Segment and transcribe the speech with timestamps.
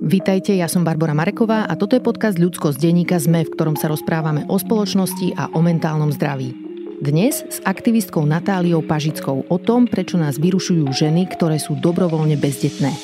[0.00, 3.76] Vítajte, ja som Barbara Mareková a toto je podcast Ľudsko z denníka ZME, v ktorom
[3.76, 6.56] sa rozprávame o spoločnosti a o mentálnom zdraví.
[7.04, 12.96] Dnes s aktivistkou Natáliou Pažickou o tom, prečo nás vyrušujú ženy, ktoré sú dobrovoľne bezdetné.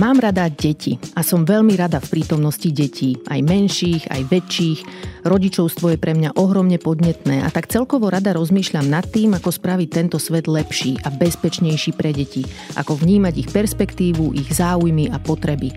[0.00, 4.80] Mám rada deti a som veľmi rada v prítomnosti detí, aj menších, aj väčších.
[5.28, 9.88] Rodičovstvo je pre mňa ohromne podnetné a tak celkovo rada rozmýšľam nad tým, ako spraviť
[9.92, 12.48] tento svet lepší a bezpečnejší pre deti,
[12.80, 15.68] ako vnímať ich perspektívu, ich záujmy a potreby.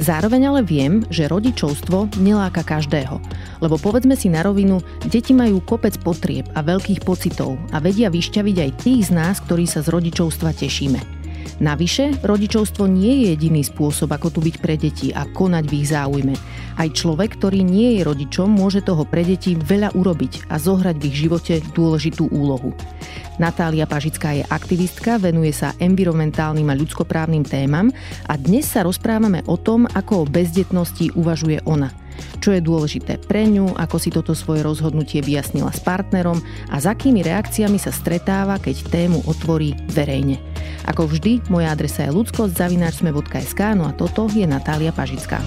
[0.00, 3.20] Zároveň ale viem, že rodičovstvo neláka každého.
[3.60, 8.56] Lebo povedzme si na rovinu, deti majú kopec potrieb a veľkých pocitov a vedia vyšťaviť
[8.56, 11.15] aj tých z nás, ktorí sa z rodičovstva tešíme.
[11.58, 15.88] Navyše, rodičovstvo nie je jediný spôsob, ako tu byť pre deti a konať v ich
[15.88, 16.34] záujme.
[16.76, 21.06] Aj človek, ktorý nie je rodičom, môže toho pre deti veľa urobiť a zohrať v
[21.08, 22.76] ich živote dôležitú úlohu.
[23.36, 27.92] Natália Pažická je aktivistka, venuje sa environmentálnym a ľudskoprávnym témam
[28.28, 31.92] a dnes sa rozprávame o tom, ako o bezdetnosti uvažuje ona–
[32.40, 36.86] čo je dôležité pre ňu, ako si toto svoje rozhodnutie vyjasnila s partnerom a s
[36.86, 40.40] akými reakciami sa stretáva, keď tému otvorí verejne.
[40.86, 45.42] Ako vždy, moja adresa je ludskosť.sme.sk, no a toto je Natália Pažická.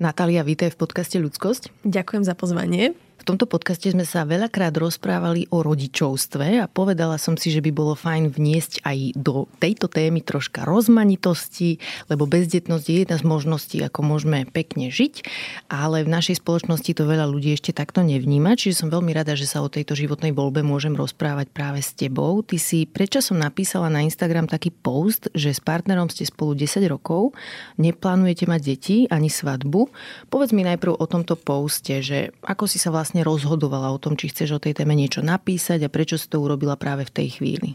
[0.00, 1.84] Natália, vítaj v podcaste Ľudskosť.
[1.84, 2.96] Ďakujem za pozvanie.
[3.20, 7.68] V tomto podcaste sme sa veľakrát rozprávali o rodičovstve a povedala som si, že by
[7.68, 11.76] bolo fajn vniesť aj do tejto témy troška rozmanitosti,
[12.08, 15.20] lebo bezdetnosť je jedna z možností, ako môžeme pekne žiť,
[15.68, 19.44] ale v našej spoločnosti to veľa ľudí ešte takto nevníma, čiže som veľmi rada, že
[19.44, 22.40] sa o tejto životnej voľbe môžem rozprávať práve s tebou.
[22.40, 26.88] Ty si, prečo som napísala na Instagram taký post, že s partnerom ste spolu 10
[26.88, 27.36] rokov,
[27.76, 29.92] neplánujete mať deti ani svadbu.
[30.32, 34.14] Povedz mi najprv o tomto poste, že ako si sa vlastne vlastne rozhodovala o tom,
[34.14, 37.42] či chceš o tej téme niečo napísať a prečo si to urobila práve v tej
[37.42, 37.74] chvíli?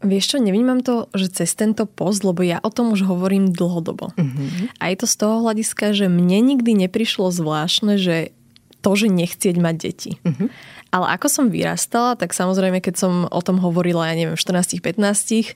[0.00, 4.16] Vieš čo, nevnímam to, že cez tento post, lebo ja o tom už hovorím dlhodobo.
[4.16, 4.66] Uh-huh.
[4.80, 8.32] A je to z toho hľadiska, že mne nikdy neprišlo zvláštne, že
[8.80, 10.10] to, že nechcieť mať deti.
[10.24, 10.48] Uh-huh.
[10.88, 15.52] Ale ako som vyrastala, tak samozrejme, keď som o tom hovorila, ja neviem, v 14-15,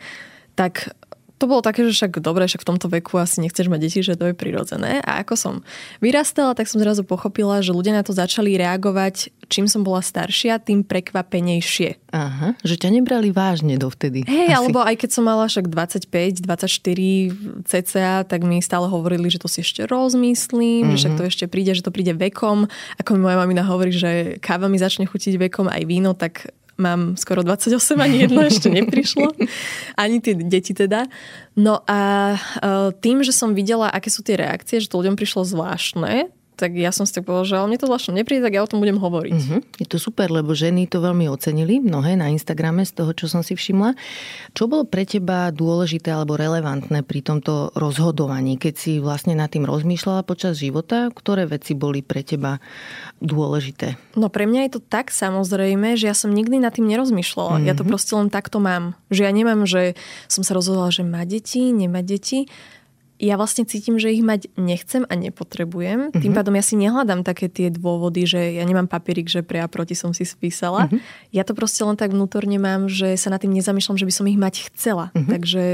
[0.61, 0.93] tak
[1.37, 4.17] to bolo také, že však dobre, však v tomto veku asi nechceš mať deti, že
[4.17, 5.05] to je prirodzené.
[5.05, 5.55] A ako som
[6.01, 10.57] vyrastala, tak som zrazu pochopila, že ľudia na to začali reagovať, čím som bola staršia,
[10.57, 12.01] tým prekvapenejšie.
[12.17, 14.25] Aha, že ťa nebrali vážne dovtedy.
[14.25, 14.57] Hej, asi.
[14.57, 19.53] alebo aj keď som mala však 25, 24 cca, tak mi stále hovorili, že to
[19.53, 20.91] si ešte rozmyslím, mm-hmm.
[20.97, 21.19] že však mhm.
[21.21, 22.65] to ešte príde, že to príde vekom.
[22.97, 27.17] Ako mi moja mamina hovorí, že káva mi začne chutiť vekom aj víno, tak mám
[27.17, 29.33] skoro 28, ani jedno ešte neprišlo.
[30.03, 31.09] Ani tie deti teda.
[31.57, 32.01] No a
[32.37, 32.39] e,
[33.01, 36.89] tým, že som videla, aké sú tie reakcie, že to ľuďom prišlo zvláštne, tak ja
[36.89, 38.97] som si tak povedala, že ale mne to zvláštne nepríde, tak ja o tom budem
[38.97, 39.33] hovoriť.
[39.37, 39.61] Uh-huh.
[39.77, 43.45] Je to super, lebo ženy to veľmi ocenili, mnohé na Instagrame z toho, čo som
[43.45, 43.93] si všimla.
[44.57, 49.69] Čo bolo pre teba dôležité alebo relevantné pri tomto rozhodovaní, keď si vlastne nad tým
[49.69, 51.13] rozmýšľala počas života?
[51.13, 52.57] Ktoré veci boli pre teba
[53.21, 54.01] dôležité?
[54.17, 57.61] No pre mňa je to tak samozrejme, že ja som nikdy nad tým nerozmýšľala.
[57.61, 57.69] Uh-huh.
[57.69, 57.91] Ja to mhm.
[57.93, 58.97] proste len takto mám.
[59.13, 59.93] Že ja nemám, že
[60.27, 62.49] som sa rozhodla, že má deti, nemá deti
[63.17, 66.13] ja vlastne cítim, že ich mať nechcem a nepotrebujem.
[66.13, 66.21] Mm-hmm.
[66.21, 69.69] Tým pádom ja si nehľadám také tie dôvody, že ja nemám papierik, že pre a
[69.69, 70.87] proti som si spísala.
[70.87, 71.01] Mm-hmm.
[71.33, 74.29] Ja to proste len tak vnútorne mám, že sa na tým nezamýšľam, že by som
[74.29, 75.09] ich mať chcela.
[75.17, 75.33] Mm-hmm.
[75.33, 75.65] Takže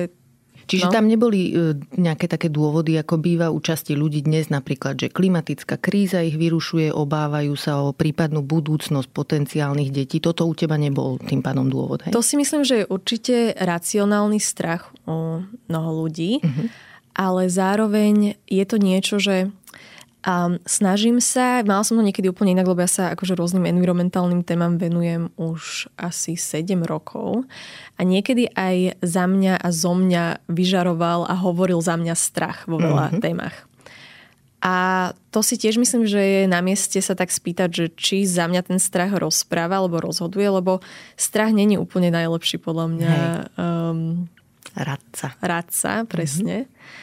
[0.62, 0.94] Čiže no.
[0.94, 5.75] tam neboli e, nejaké také dôvody, ako býva u časti ľudí dnes, napríklad, že klimatická
[5.75, 10.22] kríza ich vyrušuje, obávajú sa o prípadnú budúcnosť potenciálnych detí.
[10.22, 12.14] Toto u teba nebol tým pádom dôvod, hej?
[12.14, 16.38] To si myslím, že je určite racionálny strach u mnoho ľudí.
[16.41, 19.52] Uh-huh ale zároveň je to niečo, že
[20.26, 24.46] um, snažím sa, mala som to niekedy úplne inak, lebo ja sa akože rôznym environmentálnym
[24.46, 27.44] témam venujem už asi 7 rokov
[27.98, 32.78] a niekedy aj za mňa a zo mňa vyžaroval a hovoril za mňa strach vo
[32.78, 33.22] veľa mm-hmm.
[33.22, 33.56] témach.
[34.62, 38.46] A to si tiež myslím, že je na mieste sa tak spýtať, že či za
[38.46, 40.78] mňa ten strach rozpráva alebo rozhoduje, lebo
[41.18, 43.14] strach není úplne najlepší podľa mňa.
[43.58, 44.30] Um,
[44.78, 45.34] radca.
[45.42, 46.70] Radca, presne.
[46.70, 47.01] Mm-hmm.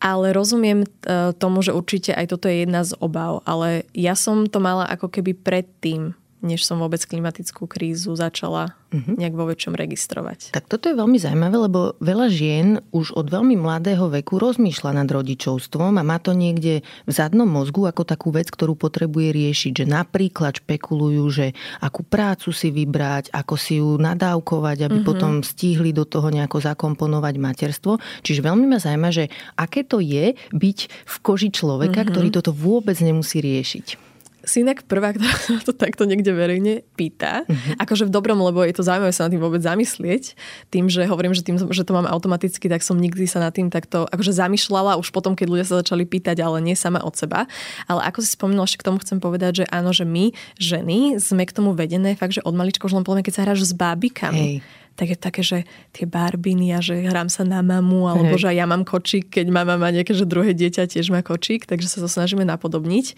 [0.00, 0.88] Ale rozumiem e,
[1.36, 5.12] tomu, že určite aj toto je jedna z obav, ale ja som to mala ako
[5.12, 9.14] keby predtým, než som vôbec klimatickú krízu začala uh-huh.
[9.16, 10.52] nejak vo väčšom registrovať.
[10.56, 15.08] Tak toto je veľmi zaujímavé, lebo veľa žien už od veľmi mladého veku rozmýšľa nad
[15.08, 19.86] rodičovstvom a má to niekde v zadnom mozgu ako takú vec, ktorú potrebuje riešiť, že
[19.86, 21.46] napríklad špekulujú, že
[21.80, 25.08] akú prácu si vybrať, ako si ju nadávkovať, aby uh-huh.
[25.08, 28.00] potom stihli do toho nejako zakomponovať materstvo.
[28.24, 32.10] Čiže veľmi ma zaujíma, že aké to je byť v koži človeka, uh-huh.
[32.10, 34.09] ktorý toto vôbec nemusí riešiť.
[34.44, 37.44] Si inak prvá, ktorá sa to takto niekde verejne pýta.
[37.44, 37.82] Uh-huh.
[37.82, 40.34] Akože v dobrom, lebo je to zaujímavé sa na tým vôbec zamyslieť.
[40.72, 43.68] Tým, že hovorím, že tým, že to mám automaticky, tak som nikdy sa na tým
[43.68, 47.44] takto akože zamýšľala už potom, keď ľudia sa začali pýtať, ale nie sama od seba.
[47.86, 51.44] Ale ako si spomínala, ešte k tomu chcem povedať, že áno, že my, ženy, sme
[51.44, 54.62] k tomu vedené fakt, že od maličko, už len poviem, keď sa hráš s bábikami.
[54.62, 55.58] Hej tak je také, že
[55.96, 58.44] tie barbiny a že hrám sa na mamu, alebo Hej.
[58.44, 61.88] že ja mám kočík, keď mama má nejaké, že druhé dieťa tiež má kočík, takže
[61.88, 63.16] sa to snažíme napodobniť.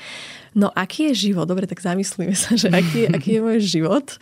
[0.55, 1.51] No aký je život?
[1.51, 4.15] Dobre, tak zamyslíme sa, že aký, aký je môj život.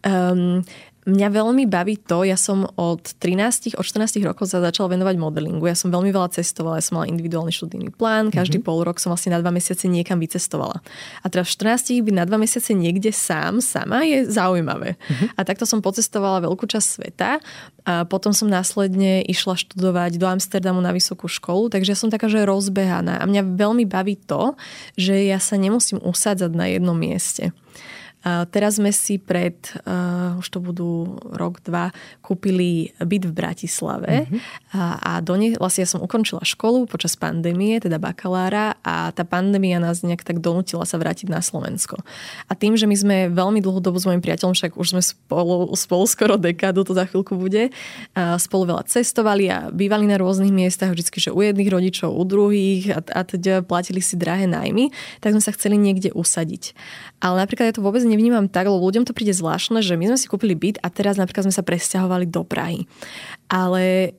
[0.00, 0.64] Um,
[1.02, 5.66] Mňa veľmi baví to, ja som od 13, od 14 rokov sa začala venovať modelingu.
[5.66, 8.70] Ja som veľmi veľa cestovala, ja som mala individuálny študijný plán, každý mm-hmm.
[8.70, 10.78] pol rok som vlastne na dva mesiace niekam vycestovala.
[11.22, 14.94] A teraz v 14 byť na dva mesiace niekde sám, sama je zaujímavé.
[14.94, 15.28] Mm-hmm.
[15.34, 17.42] A takto som pocestovala veľkú časť sveta
[17.82, 22.30] a potom som následne išla študovať do Amsterdamu na vysokú školu, takže ja som taká,
[22.30, 23.18] že rozbehaná.
[23.18, 24.54] A mňa veľmi baví to,
[24.94, 27.50] že ja sa nemusím usádzať na jednom mieste.
[28.22, 31.90] Teraz sme si pred, uh, už to budú rok, dva,
[32.22, 34.40] kúpili byt v Bratislave mm-hmm.
[34.78, 39.26] a, a do nej, vlastne ja som ukončila školu počas pandémie, teda bakalára a tá
[39.26, 41.98] pandémia nás nejak tak donutila sa vrátiť na Slovensko.
[42.46, 45.74] A tým, že my sme veľmi dlhú dobu s mojim priateľom, však už sme spolu,
[45.74, 47.74] spolu skoro dekádu, to za chvíľku bude,
[48.14, 52.22] a spolu veľa cestovali a bývali na rôznych miestach, vždycky, že u jedných rodičov, u
[52.22, 56.78] druhých a, a teda platili si drahé najmy, tak sme sa chceli niekde usadiť.
[57.18, 60.18] Ale napríklad ja to vôbec nevnímam tak, lebo ľuďom to príde zvláštne, že my sme
[60.20, 62.84] si kúpili byt a teraz napríklad sme sa presťahovali do Prahy.
[63.48, 64.12] Ale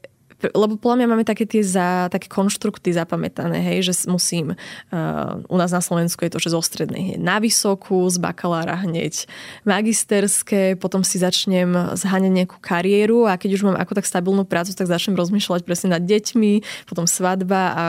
[0.52, 5.56] lebo podľa mňa máme také tie za, také konštrukty zapamätané, hej, že musím, uh, u
[5.56, 9.24] nás na Slovensku je to, že zo strednej hneď na vysokú, z bakalára hneď
[9.64, 14.76] magisterské, potom si začnem zháňať nejakú kariéru a keď už mám ako tak stabilnú prácu,
[14.76, 17.86] tak začnem rozmýšľať presne nad deťmi, potom svadba a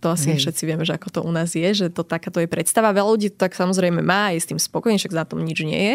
[0.00, 0.44] to asi Hej.
[0.44, 2.92] všetci vieme, že ako to u nás je, že to takáto je predstava.
[2.92, 5.94] Veľa ľudí to tak samozrejme má, je s tým spokojný, však za tom nič nie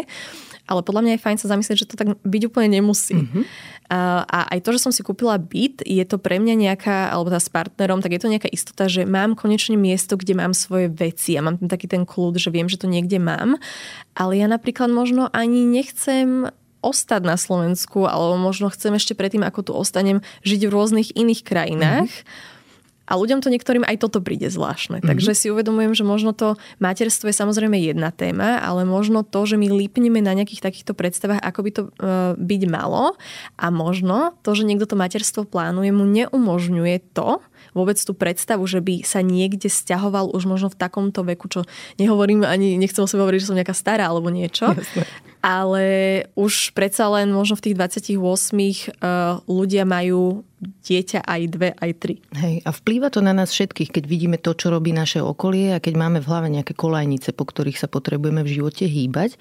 [0.66, 3.18] Ale podľa mňa je fajn sa zamyslieť, že to tak byť úplne nemusí.
[3.18, 3.44] Mm-hmm.
[3.90, 7.34] A, a aj to, že som si kúpila byt, je to pre mňa nejaká, alebo
[7.34, 10.86] tá s partnerom, tak je to nejaká istota, že mám konečne miesto, kde mám svoje
[10.88, 13.58] veci a mám tam taký ten kľud, že viem, že to niekde mám.
[14.14, 16.48] Ale ja napríklad možno ani nechcem
[16.82, 21.42] ostať na Slovensku, alebo možno chcem ešte predtým, ako tu ostanem, žiť v rôznych iných
[21.42, 22.10] krajinách.
[22.10, 22.51] Mm-hmm
[23.06, 25.02] a ľuďom to niektorým aj toto príde zvláštne.
[25.02, 25.10] Mm-hmm.
[25.10, 29.58] Takže si uvedomujem, že možno to materstvo je samozrejme jedna téma, ale možno to, že
[29.58, 31.90] my lípneme na nejakých takýchto predstavách, ako by to e,
[32.38, 33.18] byť malo
[33.58, 38.82] a možno to, že niekto to materstvo plánuje, mu neumožňuje to, vôbec tú predstavu, že
[38.82, 41.62] by sa niekde stiahoval už možno v takomto veku, čo
[41.96, 45.06] nehovorím ani, nechcem o sebe hovoriť, že som nejaká stará alebo niečo, Jasne.
[45.40, 45.84] ale
[46.34, 52.14] už predsa len možno v tých 28 uh, ľudia majú dieťa aj dve, aj tri.
[52.38, 55.82] Hej, a vplýva to na nás všetkých, keď vidíme to, čo robí naše okolie a
[55.82, 59.34] keď máme v hlave nejaké kolajnice, po ktorých sa potrebujeme v živote hýbať.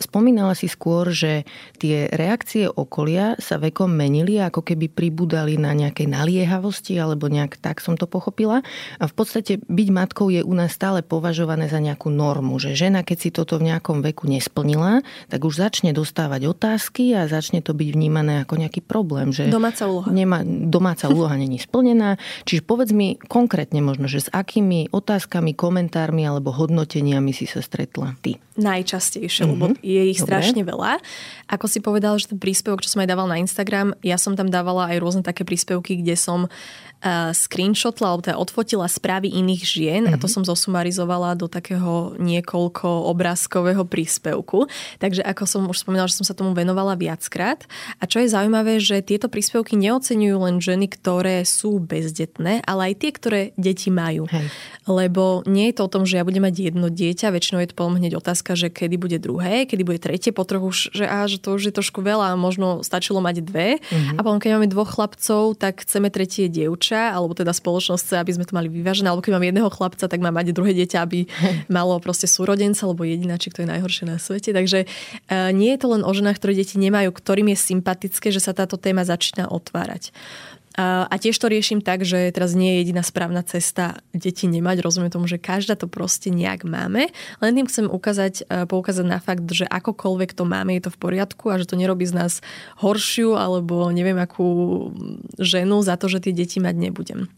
[0.00, 1.44] Spomínala si skôr, že
[1.76, 7.78] tie reakcie okolia sa vekom menili, ako keby pribúdali na nejakej naliehavosti, alebo nejak tak
[7.78, 8.66] som to pochopila.
[8.98, 13.06] A v podstate byť matkou je u nás stále považované za nejakú normu, že žena,
[13.06, 17.70] keď si toto v nejakom veku nesplnila, tak už začne dostávať otázky a začne to
[17.72, 19.30] byť vnímané ako nejaký problém.
[19.30, 20.10] Že Domáca úloha.
[20.10, 22.18] Nemá, domáca úloha není splnená.
[22.42, 28.18] Čiže povedz mi konkrétne možno, že s akými otázkami, komentármi alebo hodnoteniami si sa stretla
[28.18, 28.42] ty?
[28.52, 29.52] Najčastejšie, mm-hmm.
[29.56, 30.28] lebo je ich Dobre.
[30.28, 31.00] strašne veľa.
[31.48, 34.52] Ako si povedal, že ten príspevok, čo som aj dával na Instagram, ja som tam
[34.52, 36.52] dávala aj rôzne také príspevky, kde som
[37.34, 40.14] screenshotla, alebo teda odfotila správy iných žien mm-hmm.
[40.14, 40.34] a to mhm.
[40.38, 44.70] som zosumarizovala do takého niekoľko obrázkového príspevku.
[45.02, 47.66] Takže ako som už spomínala, že som sa tomu venovala viackrát.
[47.98, 52.94] A čo je zaujímavé, že tieto príspevky neocenujú len ženy, ktoré sú bezdetné, ale aj
[53.02, 54.30] tie, ktoré deti majú.
[54.30, 54.46] Hej.
[54.86, 57.78] Lebo nie je to o tom, že ja budem mať jedno dieťa, väčšinou je to
[57.78, 61.26] potom hneď otázka, že kedy bude druhé, kedy bude tretie, po trochu už, že, á,
[61.26, 63.68] že to už je trošku veľa, možno stačilo mať dve.
[63.78, 64.18] Mm-hmm.
[64.18, 68.32] A potom, keď máme dvoch chlapcov, tak chceme tretie dievča, alebo teda spoločnosť chce, aby
[68.34, 71.24] sme to mali vyvážené, alebo keď mám jedného chlapca, tak mám mať druhé dieťa, aby
[71.76, 74.50] malo proste súrodenca, alebo jedináčik, to je najhoršie na svete.
[74.52, 78.40] Takže uh, nie je to len o ženách, ktoré deti nemajú, ktorým je sympatické, že
[78.42, 80.12] sa táto téma začína otvárať.
[80.72, 84.80] A tiež to riešim tak, že teraz nie je jediná správna cesta deti nemať.
[84.80, 87.12] Rozumiem tomu, že každá to proste nejak máme.
[87.44, 91.00] Len tým chcem ukázať, e, poukázať na fakt, že akokoľvek to máme, je to v
[91.00, 92.32] poriadku a že to nerobí z nás
[92.80, 94.88] horšiu alebo neviem akú
[95.36, 97.28] ženu za to, že tie deti mať nebudem.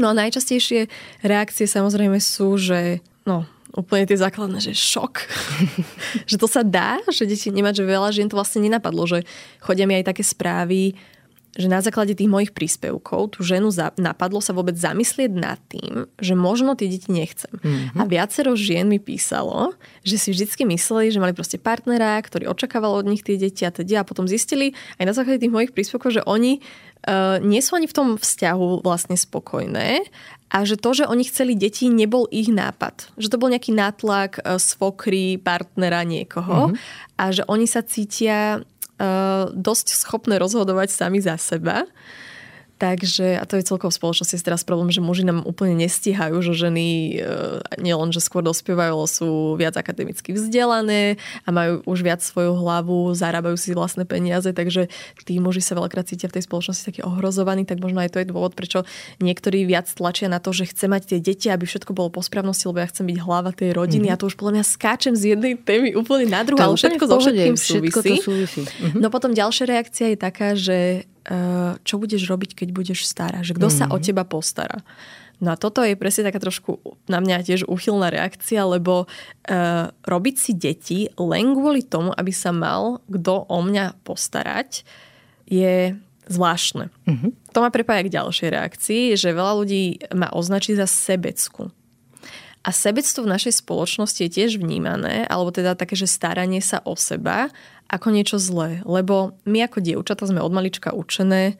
[0.00, 0.88] No a najčastejšie
[1.20, 3.44] reakcie samozrejme sú, že no,
[3.76, 5.14] úplne tie základné, že šok.
[6.30, 9.28] že to sa dá, že deti nemať, že veľa žien to vlastne nenapadlo, že
[9.60, 10.96] chodia mi aj také správy,
[11.58, 16.06] že na základe tých mojich príspevkov tú ženu za, napadlo sa vôbec zamyslieť nad tým,
[16.22, 17.50] že možno tie deti nechcem.
[17.50, 17.98] Mm-hmm.
[17.98, 19.74] A viacero žien mi písalo,
[20.06, 23.74] že si vždycky mysleli, že mali proste partnera, ktorý očakával od nich tie deti a
[23.74, 26.62] teda a potom zistili aj na základe tých mojich príspevkov, že oni
[27.10, 30.06] uh, nie sú ani v tom vzťahu vlastne spokojné
[30.50, 33.14] a že to, že oni chceli deti, nebol ich nápad.
[33.18, 37.18] Že to bol nejaký nátlak uh, svokry, partnera, niekoho mm-hmm.
[37.18, 38.62] a že oni sa cítia
[39.56, 41.88] dosť schopné rozhodovať sami za seba.
[42.80, 46.56] Takže, a to je celkovo v spoločnosti teraz problém, že muži nám úplne nestíhajú, že
[46.56, 47.14] ženy e,
[47.76, 49.28] nielen, že skôr dospievajú, ale sú
[49.60, 54.88] viac akademicky vzdelané a majú už viac svoju hlavu, zarábajú si vlastné peniaze, takže
[55.28, 58.32] tí muži sa veľakrát cítia v tej spoločnosti taký ohrozovaní, tak možno aj to je
[58.32, 58.88] dôvod, prečo
[59.20, 62.64] niektorí viac tlačia na to, že chce mať tie deti, aby všetko bolo po správnosti,
[62.64, 64.16] lebo ja chcem byť hlava tej rodiny mm-hmm.
[64.16, 67.20] a to už podľa mňa skáčem z jednej témy úplne na druhú, ale všetko so
[67.20, 67.92] všetkým súvisí.
[67.92, 68.60] Všetko to súvisí.
[68.64, 69.00] Mm-hmm.
[69.04, 71.04] No potom ďalšia reakcia je taká, že
[71.86, 73.88] čo budeš robiť, keď budeš stará, že kto mm-hmm.
[73.88, 74.04] sa o mhm.
[74.04, 74.82] teba postará.
[75.40, 80.36] No a toto je presne taká trošku na mňa tiež uchylná reakcia, lebo uh, robiť
[80.36, 84.84] si deti len kvôli tomu, aby sa mal kto o mňa postarať,
[85.48, 85.96] je
[86.28, 86.92] zvláštne.
[87.08, 87.30] Mm-hmm.
[87.56, 91.72] To ma prepája k ďalšej reakcii, že veľa ľudí ma označí za sebecku.
[92.60, 96.92] A sebectvo v našej spoločnosti je tiež vnímané, alebo teda také, že staranie sa o
[96.92, 97.48] seba
[97.88, 98.84] ako niečo zlé.
[98.84, 101.56] Lebo my ako dievčata sme od malička učené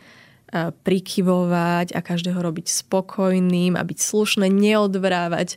[0.84, 5.56] prikyvovať a každého robiť spokojným a byť slušné, neodvrávať.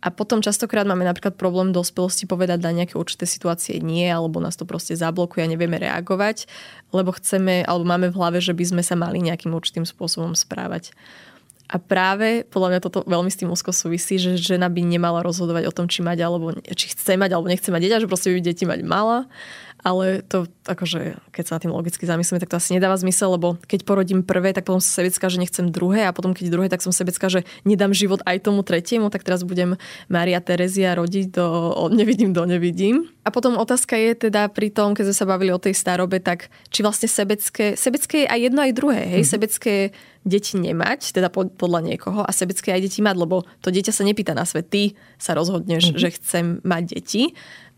[0.00, 4.56] A potom častokrát máme napríklad problém dospelosti povedať na nejaké určité situácie nie, alebo nás
[4.56, 6.48] to proste zablokuje a nevieme reagovať,
[6.88, 10.96] lebo chceme, alebo máme v hlave, že by sme sa mali nejakým určitým spôsobom správať.
[11.70, 15.70] A práve podľa mňa toto veľmi s tým úzko súvisí, že žena by nemala rozhodovať
[15.70, 18.42] o tom, či mať alebo či chce mať alebo nechce mať dieťa, že proste by
[18.42, 19.30] deti mať mala
[19.80, 23.56] ale to akože, keď sa na tým logicky zamyslíme, tak to asi nedáva zmysel, lebo
[23.64, 26.84] keď porodím prvé, tak potom som sebecká, že nechcem druhé a potom keď druhé, tak
[26.84, 29.80] som sebecká, že nedám život aj tomu tretiemu, tak teraz budem
[30.12, 31.46] Maria Terezia rodiť do
[31.80, 33.08] od nevidím do nevidím.
[33.24, 36.52] A potom otázka je teda pri tom, keď sme sa bavili o tej starobe, tak
[36.68, 39.32] či vlastne sebecké, sebecké je aj jedno aj druhé, hej, mm-hmm.
[39.32, 39.74] sebecké
[40.24, 44.36] deti nemať, teda podľa niekoho a sebecké aj deti mať, lebo to dieťa sa nepýta
[44.36, 46.00] na svet, ty sa rozhodneš, mm-hmm.
[46.00, 47.22] že chcem mať deti.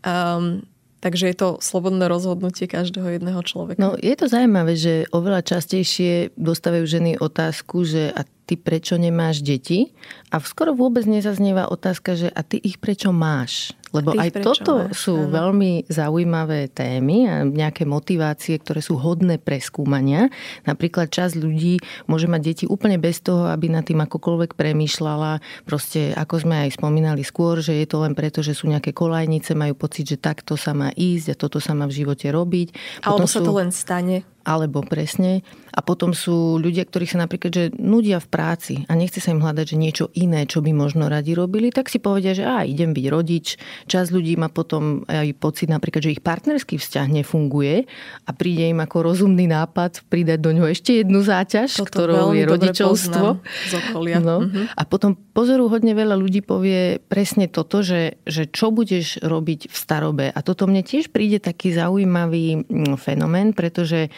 [0.03, 0.67] Um,
[1.03, 3.75] Takže je to slobodné rozhodnutie každého jedného človeka.
[3.75, 9.41] No je to zaujímavé, že oveľa častejšie dostávajú ženy otázku, že a ty prečo nemáš
[9.41, 9.95] deti?
[10.29, 13.75] A skoro vôbec nezaznieva otázka, že a ty ich prečo máš?
[13.93, 15.29] Lebo aj toto máš, sú áno.
[15.29, 20.33] veľmi zaujímavé témy a nejaké motivácie, ktoré sú hodné pre skúmania.
[20.65, 21.77] Napríklad časť ľudí
[22.09, 25.45] môže mať deti úplne bez toho, aby na tým akokoľvek premýšľala.
[25.69, 29.53] Proste, ako sme aj spomínali skôr, že je to len preto, že sú nejaké kolajnice,
[29.53, 32.73] majú pocit, že takto sa má ísť a toto sa má v živote robiť.
[33.05, 35.41] Alebo sa to len stane alebo presne.
[35.73, 39.41] A potom sú ľudia, ktorí sa napríklad že nudia v práci a nechce sa im
[39.41, 42.93] hľadať, že niečo iné, čo by možno radi robili, tak si povedia, že á, idem
[42.93, 43.57] byť rodič.
[43.89, 47.89] Čas ľudí má potom aj pocit napríklad, že ich partnerský vzťah nefunguje
[48.27, 52.43] a príde im ako rozumný nápad pridať do ňoho ešte jednu záťaž, Toto ktorou je
[52.45, 53.27] rodičovstvo.
[54.23, 54.37] No.
[54.45, 54.65] Uh-huh.
[54.77, 59.75] A potom pozoru hodne veľa ľudí povie presne toto, že, že čo budeš robiť v
[59.75, 60.25] starobe.
[60.29, 64.13] A toto mne tiež príde taký zaujímavý mm, fenomén, pretože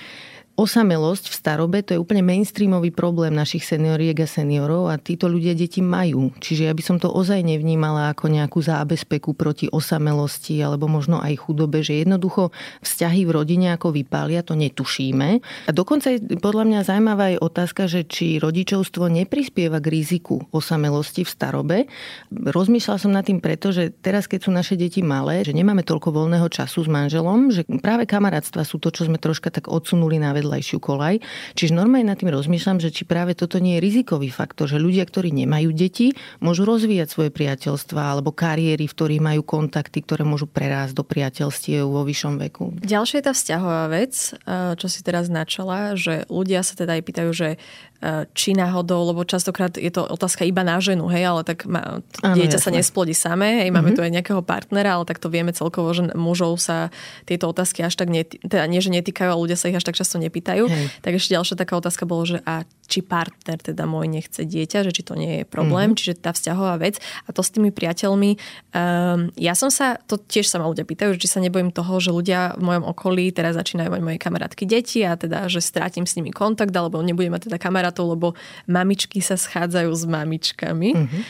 [0.55, 5.51] Osamelosť v starobe to je úplne mainstreamový problém našich senioriek a seniorov a títo ľudia
[5.51, 6.31] deti majú.
[6.39, 11.43] Čiže ja by som to ozaj nevnímala ako nejakú zábezpeku proti osamelosti alebo možno aj
[11.43, 12.55] chudobe, že jednoducho
[12.87, 15.43] vzťahy v rodine ako vypália, to netušíme.
[15.67, 21.27] A dokonca je podľa mňa zaujímavá aj otázka, že či rodičovstvo neprispieva k riziku osamelosti
[21.27, 21.77] v starobe.
[22.31, 26.15] Rozmýšľala som nad tým preto, že teraz, keď sú naše deti malé, že nemáme toľko
[26.15, 30.31] voľného času s manželom, že práve kamarátstva sú to, čo sme troška tak odsunuli na
[30.45, 31.19] vedľajšiu kolaj.
[31.57, 35.01] Čiže normálne nad tým rozmýšľam, že či práve toto nie je rizikový faktor, že ľudia,
[35.09, 40.45] ktorí nemajú deti, môžu rozvíjať svoje priateľstva alebo kariéry, v ktorých majú kontakty, ktoré môžu
[40.45, 42.77] prerásť do priateľstiev vo vyššom veku.
[42.85, 47.03] Ďalšia je tá vzťahová vec, eh, čo si teraz načala, že ľudia sa teda aj
[47.03, 51.41] pýtajú, že eh, či náhodou, lebo častokrát je to otázka iba na ženu, hej, ale
[51.41, 52.65] tak má, dieťa jasné.
[52.69, 53.97] sa nesplodí samé, hej, máme mm-hmm.
[53.97, 56.93] tu aj nejakého partnera, ale tak to vieme celkovo, že mužov sa
[57.25, 59.95] tieto otázky až tak, netý, teda nie, že netýkajú, ale ľudia sa ich až tak
[59.95, 60.34] často nepýtajú.
[60.67, 60.87] Hej.
[61.03, 64.91] Tak ešte ďalšia taká otázka bolo, že a či partner teda môj nechce dieťa, že
[64.93, 65.99] či to nie je problém, mm-hmm.
[65.99, 67.01] čiže tá vzťahová vec.
[67.25, 71.17] A to s tými priateľmi, um, ja som sa, to tiež sa ma ľudia pýtajú,
[71.17, 75.01] či sa nebojím toho, že ľudia v mojom okolí teraz začínajú mať moje kamarátky deti
[75.01, 78.27] a teda, že strátim s nimi kontakt, alebo nebudem mať teda kamarátov, lebo
[78.69, 80.89] mamičky sa schádzajú s mamičkami.
[80.93, 81.23] Mm-hmm.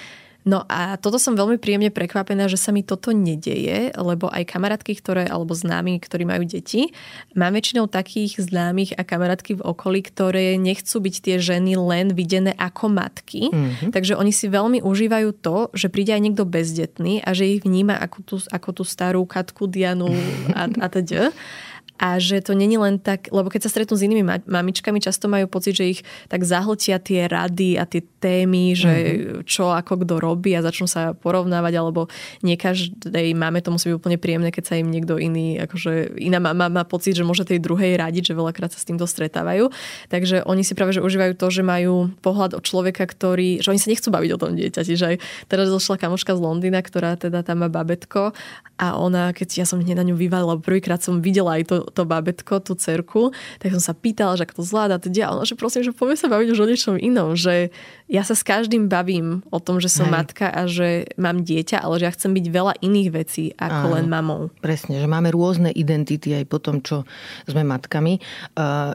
[0.45, 4.93] No a toto som veľmi príjemne prekvapená, že sa mi toto nedeje, lebo aj kamarátky,
[5.01, 6.93] ktoré, alebo známi, ktorí majú deti,
[7.33, 12.53] mám väčšinou takých známych a kamarátky v okolí, ktoré nechcú byť tie ženy len videné
[12.61, 13.49] ako matky.
[13.49, 13.89] Mm-hmm.
[13.89, 17.97] Takže oni si veľmi užívajú to, že príde aj niekto bezdetný a že ich vníma
[17.97, 20.13] ako tú, ako tú starú Katku Dianu
[20.53, 21.33] a, a teda
[21.95, 25.47] a že to není len tak, lebo keď sa stretnú s inými mamičkami, často majú
[25.47, 29.41] pocit, že ich tak zahltia tie rady a tie témy, že mm-hmm.
[29.47, 32.11] čo ako kto robí a začnú sa porovnávať, alebo
[32.43, 36.43] nie každej máme to musí byť úplne príjemné, keď sa im niekto iný, akože iná
[36.43, 39.71] mama má pocit, že môže tej druhej radiť, že veľakrát sa s týmto stretávajú.
[40.11, 43.79] Takže oni si práve že užívajú to, že majú pohľad od človeka, ktorý, že oni
[43.79, 47.39] sa nechcú baviť o tom dieťati, že aj teraz došla kamoška z Londýna, ktorá teda
[47.45, 48.35] tam má babetko
[48.75, 52.05] a ona, keď ja som hneď na ňu vyvalila, prvýkrát som videla aj to, to
[52.05, 55.85] babetko, tú cerku, tak som sa pýtala, že ako to zvláda, teda, ona, že prosím,
[55.85, 57.73] že poďme sa baviť už o niečom inom, že
[58.05, 60.13] ja sa s každým bavím o tom, že som Hej.
[60.13, 63.93] matka a že mám dieťa, ale že ja chcem byť veľa iných vecí ako Áno,
[63.97, 64.41] len mamou.
[64.61, 67.09] Presne, že máme rôzne identity aj po tom, čo
[67.49, 68.21] sme matkami.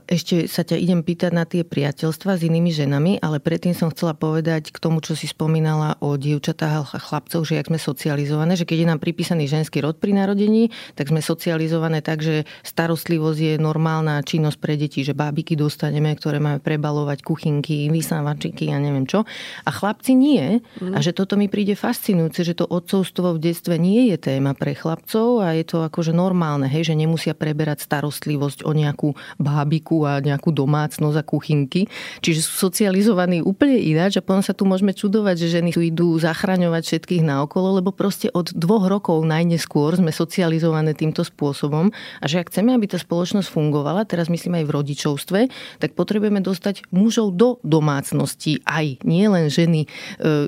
[0.07, 4.15] Ešte sa ťa idem pýtať na tie priateľstva s inými ženami, ale predtým som chcela
[4.15, 8.63] povedať k tomu, čo si spomínala o dievčatách a chlapcov, že jak sme socializované, že
[8.63, 13.55] keď je nám pripísaný ženský rod pri narodení, tak sme socializované tak, že starostlivosť je
[13.59, 19.09] normálna činnosť pre deti, že bábiky dostaneme, ktoré máme prebalovať, kuchynky, vysávačiky, ja neviem neviem
[19.09, 19.25] čo.
[19.65, 20.61] A chlapci nie.
[20.85, 20.93] Mm.
[20.93, 24.77] A že toto mi príde fascinujúce, že to otcovstvo v detstve nie je téma pre
[24.77, 30.21] chlapcov a je to akože normálne, hej, že nemusia preberať starostlivosť o nejakú bábiku a
[30.21, 31.89] nejakú domácnosť a kuchynky.
[32.21, 36.13] Čiže sú socializovaní úplne ináč a potom sa tu môžeme čudovať, že ženy tu idú
[36.21, 41.89] zachraňovať všetkých naokolo, lebo proste od dvoch rokov najneskôr sme socializované týmto spôsobom
[42.21, 45.41] a že ak chceme, aby tá spoločnosť fungovala, teraz myslím aj v rodičovstve,
[45.79, 49.89] tak potrebujeme dostať mužov do domácnosti aj nie len ženy, e,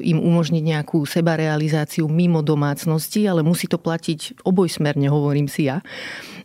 [0.02, 5.84] im umožniť nejakú sebarealizáciu mimo domácnosti, ale musí to platiť obojsmerne, hovorím si ja.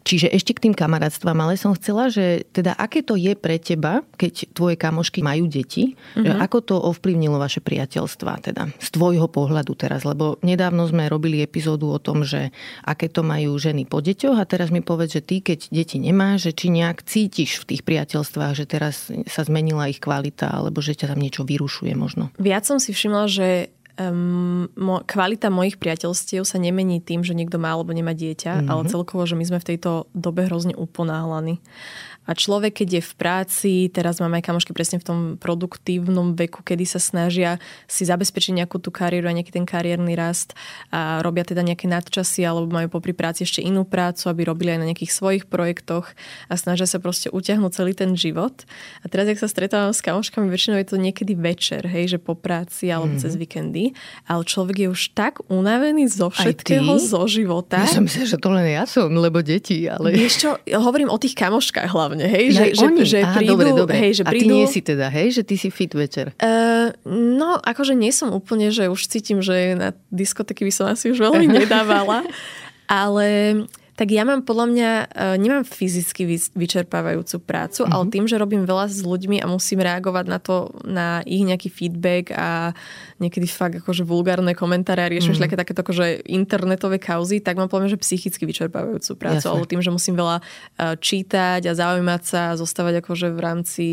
[0.08, 4.08] Čiže ešte k tým kamarátstvám, ale som chcela, že teda aké to je pre teba,
[4.16, 6.40] keď tvoje kamošky majú deti, mm-hmm.
[6.48, 11.92] ako to ovplyvnilo vaše priateľstva, teda z tvojho pohľadu teraz, lebo nedávno sme robili epizódu
[11.92, 12.56] o tom, že
[12.88, 16.48] aké to majú ženy po deťoch a teraz mi povedz, že ty, keď deti nemáš,
[16.48, 20.96] že či nejak cítiš v tých priateľstvách, že teraz sa zmenila ich kvalita, alebo že
[20.96, 22.32] ťa tam niečo vyrušuje možno.
[22.40, 27.58] Viac som si všimla, že um, mo, kvalita mojich priateľstiev sa nemení tým, že niekto
[27.58, 28.70] má alebo nemá dieťa, mm-hmm.
[28.72, 31.60] ale celkovo, že my sme v tejto dobe hrozne uponáhlaní.
[32.28, 36.60] A človek, keď je v práci, teraz máme aj kamošky presne v tom produktívnom veku,
[36.62, 40.52] kedy sa snažia si zabezpečiť nejakú tú kariéru a nejaký ten kariérny rast
[40.92, 44.80] a robia teda nejaké nadčasy alebo majú popri práci ešte inú prácu, aby robili aj
[44.84, 46.12] na nejakých svojich projektoch
[46.52, 48.68] a snažia sa proste utiahnuť celý ten život.
[49.02, 52.36] A teraz, ak sa stretávam s kamoškami, väčšinou je to niekedy večer, hej, že po
[52.36, 53.24] práci alebo mm-hmm.
[53.24, 53.96] cez víkendy,
[54.28, 57.88] ale človek je už tak unavený zo všetkého, zo života.
[57.88, 60.12] Ja som myslela, že to len ja som, lebo deti, ale...
[60.12, 62.46] Vieš čo, hovorím o tých kamoškách hlavne hlavne, hej?
[62.52, 63.02] Že, že, oni.
[63.06, 63.96] že prídu, dobre, dobre.
[63.98, 65.28] Hej, že prídu, A ty nie si teda, hej?
[65.38, 66.34] Že ty si fit večer.
[66.42, 71.14] Uh, no, akože nie som úplne, že už cítim, že na diskoteky by som asi
[71.14, 72.26] už veľmi nedávala.
[72.90, 73.28] ale
[73.98, 77.94] tak ja mám podľa mňa, uh, nemám fyzicky vyčerpávajúcu prácu, mm-hmm.
[77.98, 81.70] ale tým, že robím veľa s ľuďmi a musím reagovať na to, na ich nejaký
[81.70, 82.78] feedback a
[83.18, 85.58] niekedy fakt akože vulgárne komentáre a riešim mm.
[85.58, 89.42] takéto akože internetové kauzy, tak mám poviem, že psychicky vyčerpávajúcu prácu.
[89.42, 89.50] Jasne.
[89.50, 93.86] Alebo tým, že musím veľa uh, čítať a zaujímať sa a zostávať akože v rámci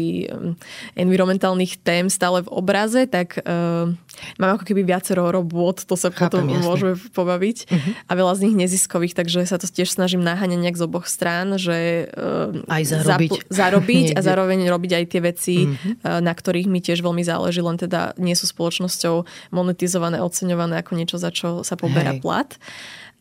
[0.93, 3.89] environmentálnych tém stále v obraze, tak uh,
[4.37, 6.69] mám ako keby viacero robot, to sa Chápem, potom jasne.
[6.69, 7.59] môžeme pobaviť.
[7.65, 7.93] Uh-huh.
[8.09, 11.57] A veľa z nich neziskových, takže sa to tiež snažím naháňať nejak z oboch strán,
[11.57, 16.05] že uh, aj zarobiť, zapl- zarobiť a zároveň robiť aj tie veci, uh-huh.
[16.05, 19.14] uh, na ktorých mi tiež veľmi záleží, len teda nie sú spoločnosťou
[19.55, 22.23] monetizované, oceňované ako niečo, za čo sa poberá Hej.
[22.27, 22.51] plat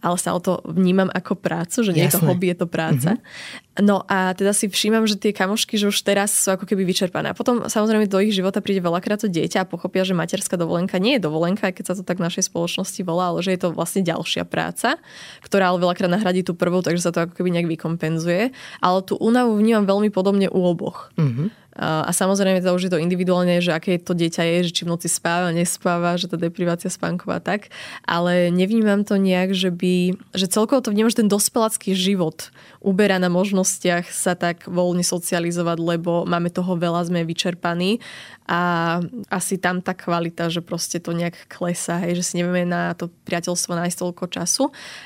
[0.03, 2.11] ale stále to vnímam ako prácu, že nie Jasné.
[2.11, 3.09] je to hobby, je to práca.
[3.15, 3.87] Mm-hmm.
[3.87, 7.31] No a teda si všímam, že tie kamošky, že už teraz sú ako keby vyčerpané.
[7.31, 10.99] A potom samozrejme do ich života príde veľakrát to dieťa a pochopia, že materská dovolenka
[10.99, 13.59] nie je dovolenka, aj keď sa to tak v našej spoločnosti volá, ale že je
[13.63, 14.99] to vlastne ďalšia práca,
[15.41, 18.51] ktorá ale veľakrát nahradí tú prvú, takže sa to ako keby nejak vykompenzuje.
[18.83, 21.15] Ale tú únavu vnímam veľmi podobne u oboch.
[21.15, 21.62] Mm-hmm.
[21.73, 24.93] A samozrejme to už je to individuálne, že aké to dieťa je, že či v
[24.93, 27.73] noci spáva, nespáva, že tá deprivácia spánková tak.
[28.05, 33.17] Ale nevnímam to nejak, že by, že celkovo to vnímam, že ten dospelácky život uberá
[33.17, 37.97] na možnostiach sa tak voľne socializovať, lebo máme toho veľa, sme vyčerpaní
[38.43, 38.99] a
[39.31, 43.07] asi tam tá kvalita, že proste to nejak klesá, hej, že si nevieme na to
[43.23, 44.63] priateľstvo nájsť toľko času.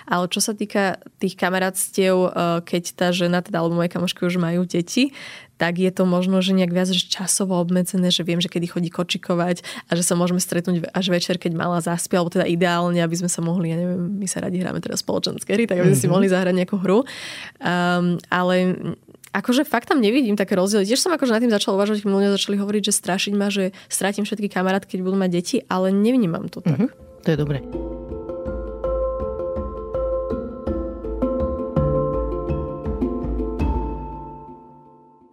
[0.09, 2.29] Ale čo sa týka tých kamarátstiev, eh,
[2.65, 5.13] keď tá žena, teda alebo moje kamošky už majú deti,
[5.57, 8.89] tak je to možno, že nejak viac že časovo obmedzené, že viem, že kedy chodí
[8.93, 13.15] kočikovať a že sa môžeme stretnúť až večer, keď mala zaspí, alebo teda ideálne, aby
[13.17, 15.97] sme sa mohli, ja neviem, my sa radi hráme teda spoločenské hry, tak aby sme
[15.97, 16.01] mm-hmm.
[16.01, 16.13] si mhm.
[16.13, 16.99] mohli zahrať nejakú hru.
[17.01, 18.55] Um, ale
[19.33, 20.85] akože fakt tam nevidím také rozdiely.
[20.85, 23.73] Tiež som akože nad tým začala uvažovať, keď ľudia začali hovoriť, že strašiť ma, že
[23.89, 26.77] stratím všetky kamarátky, keď budú mať deti, ale nevnímam to tak.
[26.77, 26.89] Mm-hmm.
[27.25, 27.59] To je dobre.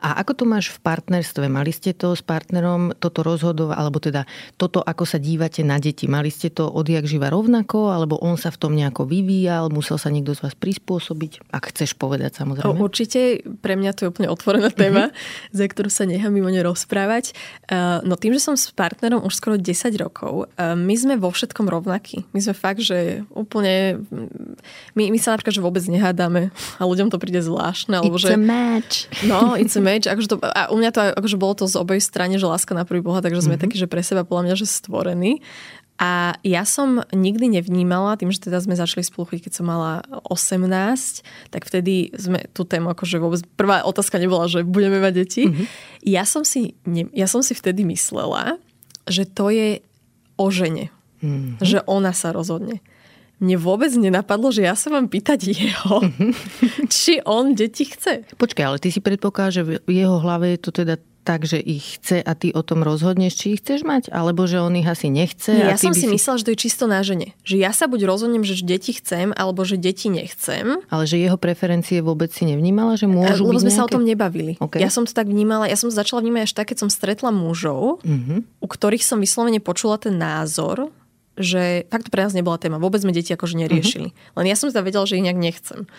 [0.05, 1.49] A ako to máš v partnerstve?
[1.49, 4.29] Mali ste to s partnerom toto rozhodovať, alebo teda
[4.61, 6.05] toto, ako sa dívate na deti?
[6.05, 10.13] Mali ste to odjak živa rovnako, alebo on sa v tom nejako vyvíjal, musel sa
[10.13, 11.49] niekto z vás prispôsobiť?
[11.49, 12.77] Ak chceš povedať, samozrejme.
[12.77, 14.77] Určite, pre mňa to je úplne otvorená mhm.
[14.77, 15.57] téma, uh-huh.
[15.57, 17.33] za ktorú sa nechám mimo rozprávať.
[18.05, 22.29] No tým, že som s partnerom už skoro 10 rokov, my sme vo všetkom rovnakí.
[22.37, 24.05] My sme fakt, že úplne...
[24.93, 28.05] My, my sa napríklad, že vôbec nehádame a ľuďom to príde zvláštne.
[28.05, 29.09] Alebo it's že, a match.
[29.25, 30.11] No, it's a match match.
[30.11, 32.83] Akože to, a u mňa to akože bolo to z obej strany, že láska na
[32.83, 33.63] prvý boha, takže sme mm-hmm.
[33.63, 35.39] takí, že pre seba podľa mňa, že stvorení.
[35.95, 40.67] A ja som nikdy nevnímala, tým, že teda sme začali spolu keď som mala 18,
[41.55, 45.43] tak vtedy sme tú tému, akože vôbec prvá otázka nebola, že budeme mať deti.
[45.47, 45.67] Mm-hmm.
[46.03, 48.59] Ja, som si, ne, ja som si vtedy myslela,
[49.07, 49.87] že to je
[50.35, 50.91] o žene.
[51.23, 51.63] Mm-hmm.
[51.63, 52.83] Že ona sa rozhodne
[53.43, 56.07] mne vôbec nenapadlo, že ja sa mám pýtať jeho,
[56.87, 58.29] či on deti chce.
[58.39, 60.95] Počkaj, ale ty si predpoklad, že v jeho hlave je to teda
[61.25, 64.13] tak, že ich chce a ty o tom rozhodneš, či ich chceš mať?
[64.13, 65.57] Alebo že on ich asi nechce?
[65.57, 67.33] Nie, ja som si, si myslela, že to je čisto na žene.
[67.49, 70.85] Že ja sa buď rozhodnem, že deti chcem, alebo že deti nechcem.
[70.93, 73.81] Ale že jeho preferencie vôbec si nevnímala, že môžu Lebo byť sme nejaké...
[73.81, 74.61] sa o tom nebavili.
[74.61, 74.85] Okay.
[74.85, 77.33] Ja som to tak vnímala, ja som to začala vnímať až tak, keď som stretla
[77.33, 78.45] mužov, uh-huh.
[78.45, 80.93] u ktorých som vyslovene počula ten názor,
[81.35, 82.79] že fakt to pre nás nebola téma.
[82.79, 84.11] Vôbec sme deti akože neriešili.
[84.11, 84.37] Uh-huh.
[84.43, 85.91] Len ja som teda vedela, že ich nejak nechcem.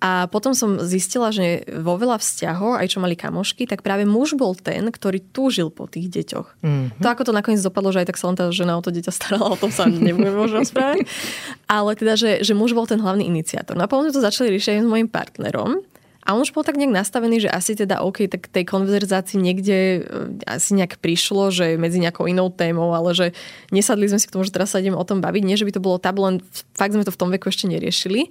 [0.00, 4.32] A potom som zistila, že vo veľa vzťahov, aj čo mali kamošky, tak práve muž
[4.32, 6.64] bol ten, ktorý túžil po tých deťoch.
[6.64, 7.04] Mm-hmm.
[7.04, 9.12] To ako to nakoniec dopadlo, že aj tak sa len tá žena o to dieťa
[9.12, 11.04] starala, o tom sa nebudeme možno rozprávať.
[11.68, 13.76] Ale teda, že, že muž bol ten hlavný iniciátor.
[13.76, 15.84] No a potom to začali riešiť s mojim partnerom.
[16.30, 19.74] A on už bol tak nejak nastavený, že asi teda OK, tak tej konverzácii niekde
[19.74, 20.00] e,
[20.46, 23.26] asi nejak prišlo, že medzi nejakou inou témou, ale že
[23.74, 25.42] nesadli sme si k tomu, že teraz sa ideme o tom baviť.
[25.42, 26.38] Nie, že by to bolo tabu, len
[26.78, 28.30] fakt sme to v tom veku ešte neriešili.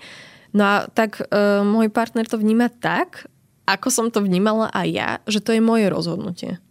[0.55, 1.27] No a tak e,
[1.67, 3.27] môj partner to vníma tak,
[3.67, 6.63] ako som to vnímala aj ja, že to je moje rozhodnutie.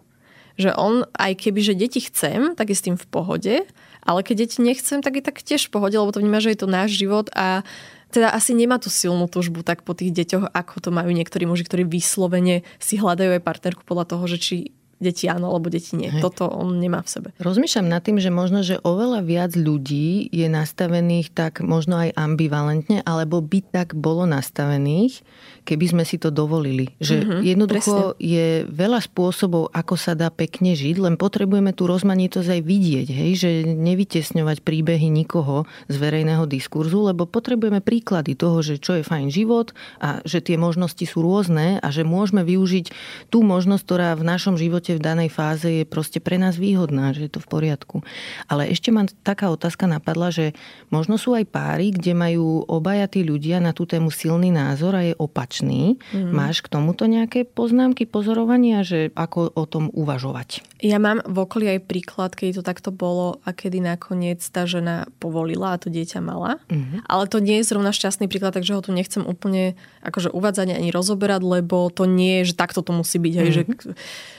[0.57, 3.55] Že on, aj keby, že deti chcem, tak je s tým v pohode,
[4.03, 6.64] ale keď deti nechcem, tak je tak tiež v pohode, lebo to vníma, že je
[6.64, 7.62] to náš život a
[8.09, 11.68] teda asi nemá tú silnú túžbu tak po tých deťoch, ako to majú niektorí muži,
[11.68, 14.57] ktorí vyslovene si hľadajú aj partnerku podľa toho, že či
[14.99, 16.11] deti áno, alebo deti nie.
[16.11, 16.23] Hej.
[16.23, 17.29] Toto on nemá v sebe.
[17.39, 23.03] Rozmýšľam nad tým, že možno, že oveľa viac ľudí je nastavených tak možno aj ambivalentne,
[23.07, 25.23] alebo by tak bolo nastavených,
[25.69, 26.97] keby sme si to dovolili.
[26.97, 28.25] Že mm-hmm, jednoducho presne.
[28.25, 33.31] je veľa spôsobov, ako sa dá pekne žiť, len potrebujeme tú rozmanitosť aj vidieť, hej?
[33.37, 39.29] že nevytesňovať príbehy nikoho z verejného diskurzu, lebo potrebujeme príklady toho, že čo je fajn
[39.29, 42.87] život a že tie možnosti sú rôzne a že môžeme využiť
[43.29, 47.29] tú možnosť, ktorá v našom živote v danej fáze je proste pre nás výhodná, že
[47.29, 48.01] je to v poriadku.
[48.48, 50.57] Ale ešte ma taká otázka napadla, že
[50.88, 55.03] možno sú aj páry, kde majú obaja tí ľudia na tú tému silný názor a
[55.05, 56.01] je opačný.
[56.14, 56.33] Mm.
[56.33, 60.62] Máš k tomuto nejaké poznámky, pozorovania, že ako o tom uvažovať?
[60.79, 65.11] Ja mám v okolí aj príklad, keď to takto bolo a kedy nakoniec tá žena
[65.18, 66.62] povolila a to dieťa mala.
[66.70, 67.03] Mm-hmm.
[67.11, 69.74] Ale to nie je zrovna šťastný príklad, takže ho tu nechcem úplne
[70.07, 73.35] akože uvádzať ani rozoberať, lebo to nie je, že takto to musí byť.
[73.35, 73.55] Mm-hmm.
[73.55, 73.62] Že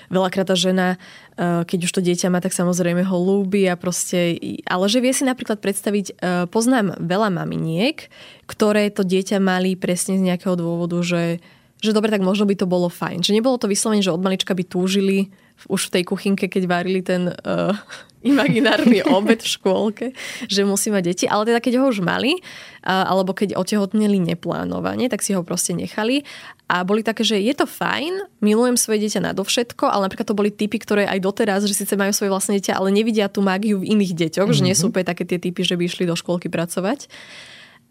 [0.10, 0.98] veľakrát tá žena,
[1.38, 5.14] eh, keď už to dieťa má, tak samozrejme ho lúbi a proste, ale že vie
[5.14, 6.14] si napríklad predstaviť, eh,
[6.50, 8.10] poznám veľa maminiek,
[8.50, 11.40] ktoré to dieťa mali presne z nejakého dôvodu, že,
[11.80, 13.24] že dobre, tak možno by to bolo fajn.
[13.24, 15.32] Že nebolo to vyslovene, že od malička by túžili
[15.68, 17.76] už v tej kuchynke, keď varili ten uh,
[18.24, 20.08] imaginárny obed v škôlke,
[20.48, 21.26] že musí mať deti.
[21.28, 25.76] Ale teda keď ho už mali, uh, alebo keď otehotneli neplánovane, tak si ho proste
[25.76, 26.24] nechali.
[26.70, 30.54] A boli také, že je to fajn, milujem svoje dieťa nadovšetko, ale napríklad to boli
[30.54, 33.98] typy, ktoré aj doteraz, že síce majú svoje vlastné dieťa, ale nevidia tú mágiu v
[33.98, 34.64] iných deťoch, mm-hmm.
[34.64, 34.90] že nie sú mhm.
[34.94, 37.10] úplne také tie typy, že by išli do škôlky pracovať.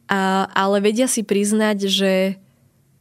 [0.08, 2.12] A, ale vedia si priznať, že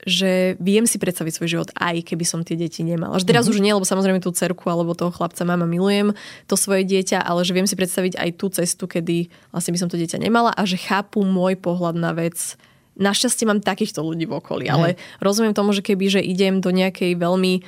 [0.07, 3.19] že viem si predstaviť svoj život, aj keby som tie deti nemala.
[3.19, 3.59] Až teraz mm-hmm.
[3.59, 6.15] už nie, lebo samozrejme tú cerku alebo toho chlapca mama milujem,
[6.47, 9.91] to svoje dieťa, ale že viem si predstaviť aj tú cestu, kedy vlastne by som
[9.91, 12.55] to dieťa nemala a že chápu môj pohľad na vec.
[12.95, 17.19] Našťastie mám takýchto ľudí v okolí, ale rozumiem tomu, že keby, že idem do nejakej
[17.19, 17.61] veľmi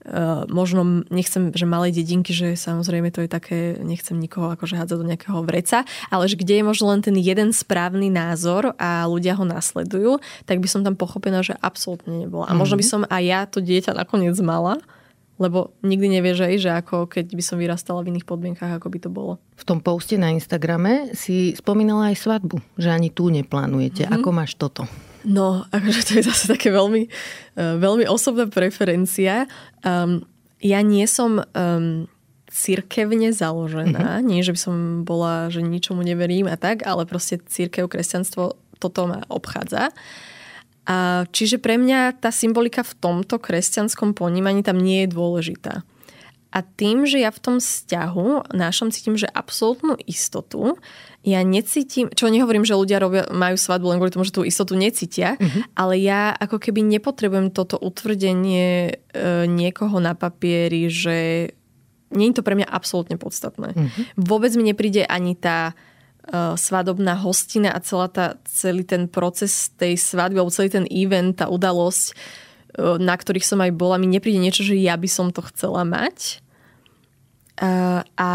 [0.00, 4.96] Uh, možno nechcem, že malé dedinky, že samozrejme to je také, nechcem nikoho akože hádzať
[4.96, 9.36] do nejakého vreca, ale že kde je možno len ten jeden správny názor a ľudia
[9.36, 10.16] ho nasledujú,
[10.48, 12.48] tak by som tam pochopená, že absolútne nebola.
[12.48, 12.92] A možno by mhm.
[12.96, 14.80] som aj ja to dieťa nakoniec mala,
[15.40, 18.98] lebo nikdy nevieš aj, že ako keď by som vyrastala v iných podmienkach, ako by
[19.00, 19.32] to bolo.
[19.56, 24.04] V tom poste na Instagrame si spomínala aj svadbu, že ani tu neplánujete.
[24.04, 24.20] Mm-hmm.
[24.20, 24.84] Ako máš toto?
[25.24, 29.44] No, akože to je zase také veľmi, uh, veľmi osobná preferencia.
[29.84, 30.24] Um,
[30.60, 32.08] ja nie som um,
[32.50, 34.20] církevne založená.
[34.20, 34.26] Mm-hmm.
[34.26, 34.74] Nie, že by som
[35.06, 39.94] bola, že ničomu neverím a tak, ale proste církev, kresťanstvo, toto ma obchádza.
[40.90, 45.86] A čiže pre mňa tá symbolika v tomto kresťanskom ponímaní tam nie je dôležitá.
[46.50, 50.74] A tým, že ja v tom vzťahu našom cítim, že absolútnu istotu,
[51.22, 54.74] ja necítim, čo nehovorím, že ľudia robia, majú svadbu len kvôli tomu, že tú istotu
[54.74, 55.76] necítia, mm-hmm.
[55.78, 58.92] ale ja ako keby nepotrebujem toto utvrdenie e,
[59.46, 61.16] niekoho na papieri, že
[62.10, 63.70] nie je to pre mňa absolútne podstatné.
[63.76, 64.04] Mm-hmm.
[64.18, 69.94] Vôbec mi nepríde ani tá uh, svadobná hostina a celá tá, celý ten proces tej
[69.94, 74.38] svadby, alebo celý ten event, tá udalosť, uh, na ktorých som aj bola, mi nepríde
[74.38, 76.42] niečo, že ja by som to chcela mať.
[77.60, 78.30] Uh, a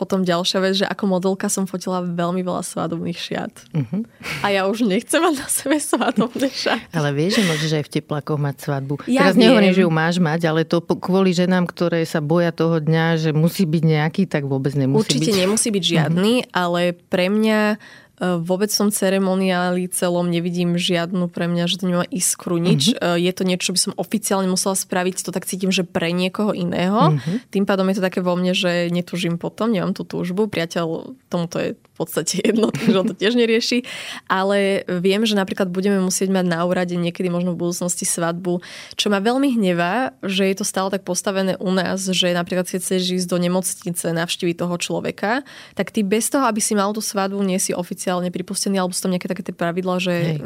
[0.00, 3.52] potom ďalšia vec, že ako modelka som fotila veľmi veľa svadobných šiat.
[3.76, 4.00] Uh-huh.
[4.40, 6.88] A ja už nechcem mať na sebe svadobné šaty.
[6.96, 9.04] Ale vieš, že môžeš aj v teplákoch mať svadbu.
[9.04, 9.52] Ja Teraz viem.
[9.52, 13.30] nehovorím, že ju máš mať, ale to kvôli ženám, ktoré sa boja toho dňa, že
[13.36, 15.28] musí byť nejaký, tak vôbec nemusí Určite byť.
[15.28, 16.56] Určite nemusí byť žiadny, uh-huh.
[16.56, 21.88] ale pre mňa E, vôbec v tom ceremoniáli celom nevidím žiadnu pre mňa, že to
[21.88, 22.92] nemá iskru, nič.
[22.92, 23.16] Mm-hmm.
[23.16, 26.52] Je to niečo, čo by som oficiálne musela spraviť, to tak cítim, že pre niekoho
[26.52, 27.16] iného.
[27.16, 27.36] Mm-hmm.
[27.48, 30.52] Tým pádom je to také vo mne, že netužím potom, nemám tú túžbu.
[30.52, 33.84] Priateľ, tomuto je podstate jedno, takže on to tiež nerieši.
[34.26, 38.64] Ale viem, že napríklad budeme musieť mať na úrade niekedy možno v budúcnosti svadbu,
[38.96, 42.80] čo ma veľmi hnevá, že je to stále tak postavené u nás, že napríklad keď
[42.80, 45.44] chceš ísť do nemocnice navštíviť toho človeka,
[45.76, 49.04] tak ty bez toho, aby si mal tú svadbu, nie si oficiálne pripustený, alebo sú
[49.04, 50.38] tam nejaké také tie pravidla, že Hej.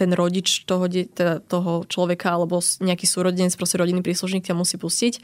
[0.00, 5.14] ten rodič toho, teda toho človeka alebo nejaký súrodenec, proste rodinný príslušník ťa musí pustiť.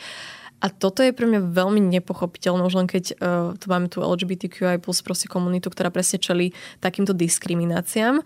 [0.57, 4.81] A toto je pre mňa veľmi nepochopiteľné, už len keď uh, tu máme tú LGBTQI
[4.81, 8.25] plus proste komunitu, ktorá presne čeli takýmto diskrimináciám,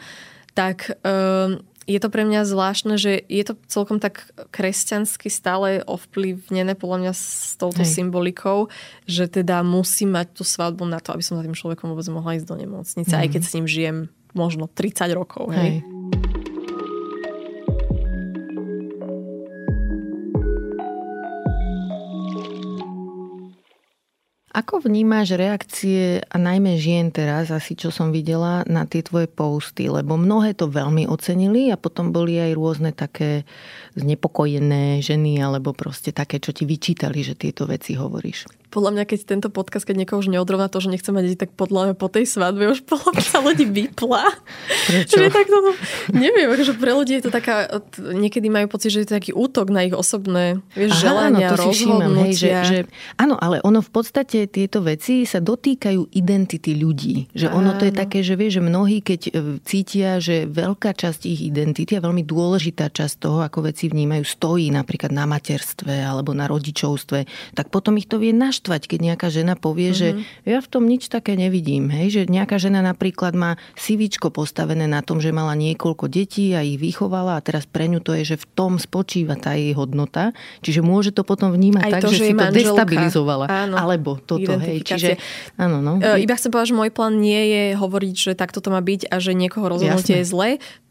[0.55, 1.59] tak uh,
[1.91, 7.13] je to pre mňa zvláštne, že je to celkom tak kresťansky stále ovplyvnené podľa mňa
[7.19, 7.99] s touto Hej.
[7.99, 8.71] symbolikou,
[9.11, 12.39] že teda musím mať tú svadbu na to, aby som za tým človekom vôbec mohla
[12.39, 13.21] ísť do nemocnice, mm.
[13.27, 13.99] aj keď s ním žijem
[14.39, 15.51] možno 30 rokov.
[15.51, 15.83] Hej.
[15.83, 16.30] Hej.
[24.51, 29.87] Ako vnímaš reakcie a najmä žien teraz, asi čo som videla, na tie tvoje posty?
[29.87, 33.47] Lebo mnohé to veľmi ocenili a potom boli aj rôzne také
[33.95, 39.19] znepokojené ženy alebo proste také, čo ti vyčítali, že tieto veci hovoríš podľa mňa, keď
[39.27, 42.07] tento podcast, keď niekoho už neodrovná to, že nechce mať deti, tak podľa mňa po
[42.07, 44.25] tej svadbe už polovica ľudí vypla.
[44.87, 45.19] Prečo?
[45.19, 45.59] že tak to,
[46.15, 49.75] neviem, že pre ľudí je to taká, niekedy majú pocit, že je to taký útok
[49.75, 52.79] na ich osobné vieš, Aha, želania, áno, to všímam, hej, že, že,
[53.19, 57.35] áno, ale ono v podstate tieto veci sa dotýkajú identity ľudí.
[57.35, 59.31] Že ono to je také, že vie, že mnohí, keď e,
[59.67, 64.71] cítia, že veľká časť ich identity a veľmi dôležitá časť toho, ako veci vnímajú, stojí
[64.71, 67.19] napríklad na materstve alebo na rodičovstve,
[67.59, 69.97] tak potom ich to vie naš naštvať, keď nejaká žena povie, mm-hmm.
[69.97, 70.23] že mhm.
[70.45, 71.89] ja v tom nič také nevidím.
[71.89, 72.21] Hej?
[72.21, 76.77] Že nejaká žena napríklad má sivičko postavené na tom, že mala niekoľko detí a ich
[76.77, 80.37] vychovala a teraz pre ňu to je, že v tom spočíva tá jej hodnota.
[80.61, 83.49] Čiže môže to potom vnímať Aj tak, to, že, že si to destabilizovala.
[83.49, 83.81] Áno.
[83.81, 84.61] Alebo toto.
[84.61, 84.85] Hej.
[84.85, 85.11] Čiže,
[85.57, 85.97] áno, no.
[85.97, 89.09] E, iba chcem povedať, že môj plán nie je hovoriť, že takto to má byť
[89.09, 90.51] a že niekoho rozhodnutie je zlé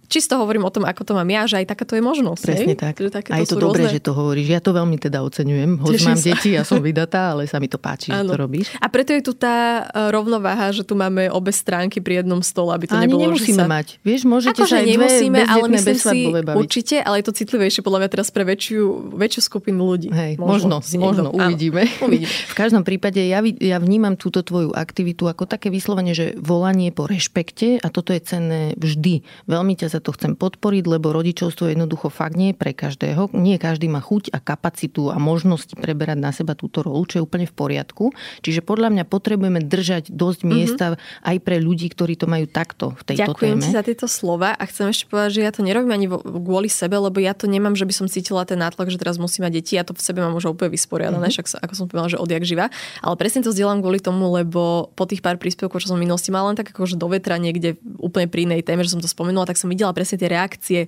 [0.09, 2.43] čisto hovorím o tom, ako to mám ja, že aj takáto je možnosť.
[2.43, 2.81] Presne hej?
[2.81, 2.93] tak.
[2.97, 3.95] Že a je to dobré, rôzne...
[3.95, 4.47] že to hovoríš.
[4.49, 5.77] Ja to veľmi teda oceňujem.
[5.77, 6.25] Hoď mám sa.
[6.33, 8.73] deti, ja som vydatá, ale sa mi to páči, že to robíš.
[8.81, 12.73] A preto je tu tá e, rovnováha, že tu máme obe stránky pri jednom stole,
[12.73, 13.69] aby to Ani nebolo, nemusíme sa...
[13.69, 14.01] mať.
[14.01, 16.57] Vieš, môžete sa aj nemusíme, ale myslím si, baviť.
[16.57, 20.09] určite, ale je to citlivejšie podľa mňa teraz pre väčšiu, väčšiu skupinu ľudí.
[20.09, 21.85] Hej, možno, možno, možno uvidíme.
[22.01, 22.27] uvidíme.
[22.27, 27.05] v každom prípade ja, ja vnímam túto tvoju aktivitu ako také vyslovene, že volanie po
[27.05, 29.21] rešpekte a toto je cenné vždy.
[29.45, 33.31] Veľmi ťa za to chcem podporiť lebo rodičovstvo jednoducho fakt nie je pre každého.
[33.35, 37.25] Nie každý má chuť a kapacitu a možnosti preberať na seba túto rolu, čo je
[37.25, 38.11] úplne v poriadku.
[38.41, 40.55] Čiže podľa mňa potrebujeme držať dosť mm-hmm.
[40.55, 40.85] miesta
[41.23, 43.65] aj pre ľudí, ktorí to majú takto v tejto Ďakujem téme.
[43.65, 46.97] ti za tieto slova a chcem ešte povedať, že ja to nerobím ani kvôli sebe,
[46.97, 49.73] lebo ja to nemám, že by som cítila ten nátlak, že teraz musím mať deti.
[49.75, 51.45] Ja to v sebe mám už úplne vysporiadané, mm-hmm.
[51.45, 52.71] však ako som povedala, že odjak živa.
[53.03, 56.31] Ale presne to zdieľam kvôli tomu, lebo po tých pár príspevkoch, čo som v minulosti
[56.31, 59.45] mala len tak akože do vetra niekde úplne pri inej téme, že som to spomenula,
[59.45, 60.79] tak som videla presne tie reakcie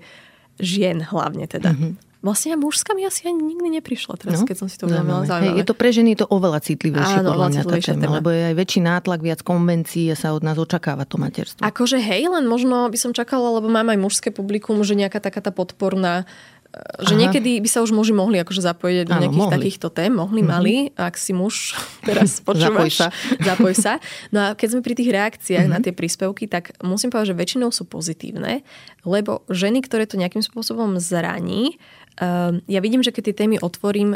[0.61, 1.73] žien hlavne teda.
[1.73, 2.11] Mm-hmm.
[2.21, 5.25] Vlastne mužská mi asi ani nikdy neprišla teraz, no, keď som si to uvedomila.
[5.25, 8.13] Hej, je to pre ženy je to oveľa citlivejšie Áno, podľa mňa tá téma, téma,
[8.21, 11.65] lebo je aj väčší nátlak, viac konvencií a sa od nás očakáva to materstvo.
[11.65, 15.41] Akože hej, len možno by som čakala, lebo mám aj mužské publikum, že nejaká taká
[15.41, 16.29] tá podporná
[17.03, 17.27] že Aha.
[17.27, 19.55] niekedy by sa už muži mohli akože zapojiť do nejakých mohli.
[19.59, 20.55] takýchto tém, mohli, mm-hmm.
[20.55, 21.75] mali, ak si muž
[22.07, 22.71] teraz počúvaš.
[22.71, 23.07] zapoj sa.
[23.43, 23.93] zapoj sa.
[24.31, 25.83] No a keď sme pri tých reakciách mm-hmm.
[25.83, 28.63] na tie príspevky, tak musím povedať, že väčšinou sú pozitívne,
[29.03, 31.75] lebo ženy, ktoré to nejakým spôsobom zraní,
[32.23, 34.15] uh, ja vidím, že keď tie témy otvorím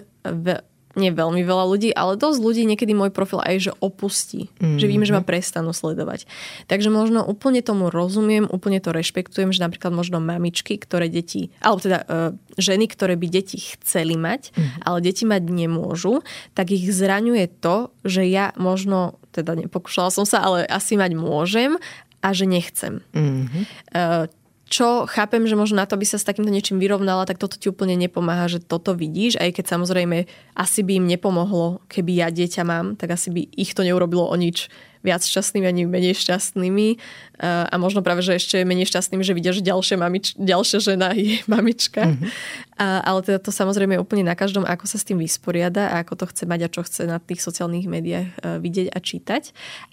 [0.95, 4.51] nie veľmi veľa ľudí, ale dosť ľudí niekedy môj profil aj že opustí.
[4.59, 4.79] Mm-hmm.
[4.79, 5.29] Že vím, že ma mhm.
[5.29, 6.27] prestanú sledovať.
[6.71, 11.79] Takže možno úplne tomu rozumiem, úplne to rešpektujem, že napríklad možno mamičky, ktoré deti, alebo
[11.83, 14.81] teda uh, ženy, ktoré by deti chceli mať, mm-hmm.
[14.87, 16.23] ale deti mať nemôžu,
[16.55, 21.75] tak ich zraňuje to, že ja možno, teda nepokúšala som sa, ale asi mať môžem
[22.23, 23.05] a že nechcem.
[23.13, 23.63] Mm-hmm.
[23.93, 24.25] Uh,
[24.65, 27.69] čo chápem, že možno na to by sa s takýmto niečím vyrovnala, tak toto ti
[27.69, 30.25] úplne nepomáha, že toto vidíš, aj keď samozrejme
[30.57, 34.35] asi by im nepomohlo, keby ja dieťa mám, tak asi by ich to neurobilo o
[34.35, 34.73] nič
[35.05, 36.97] viac šťastnými ani menej šťastnými
[37.45, 41.45] a možno práve, že ešte menej šťastnými, že vidia, že ďalšia, mamič, ďalšia žena je
[41.45, 42.09] mamička.
[42.09, 42.64] Mm-hmm.
[42.75, 46.03] A, ale teda to samozrejme je úplne na každom, ako sa s tým vysporiada a
[46.03, 49.43] ako to chce mať a čo chce na tých sociálnych médiách e, vidieť a čítať.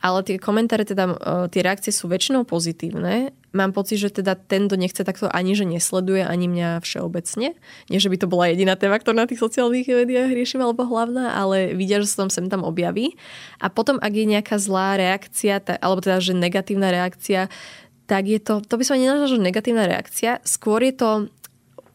[0.03, 1.17] Ale tie komentáre, teda e,
[1.55, 3.31] tie reakcie sú väčšinou pozitívne.
[3.55, 7.55] Mám pocit, že teda ten, kto nechce takto ani, že nesleduje ani mňa všeobecne.
[7.87, 11.39] Nie, že by to bola jediná téma, ktorá na tých sociálnych médiách riešim alebo hlavná,
[11.39, 13.15] ale vidia, že sa tam sem tam objaví.
[13.63, 17.47] A potom, ak je nejaká zlá reakcia, alebo teda, že negatívna reakcia,
[18.11, 21.11] tak je to, to by som nenazval, že negatívna reakcia, skôr je to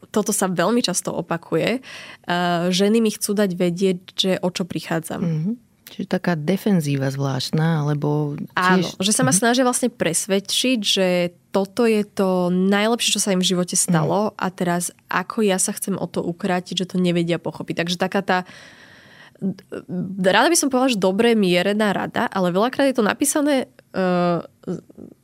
[0.08, 1.84] toto sa veľmi často opakuje.
[2.24, 5.20] Uh, ženy mi chcú dať vedieť, že o čo prichádzam.
[5.20, 5.54] Mm-hmm.
[5.88, 8.52] Čiže taká defenzíva zvláštna, alebo tiež...
[8.54, 9.40] Áno, že sa ma mhm.
[9.40, 14.32] snažia vlastne presvedčiť, že toto je to najlepšie, čo sa im v živote stalo mm.
[14.36, 17.74] a teraz ako ja sa chcem o to ukrátiť, že to nevedia pochopiť.
[17.82, 18.38] Takže taká tá
[20.28, 23.70] rada by som povedala, že dobre mierená rada, ale veľakrát je to napísané,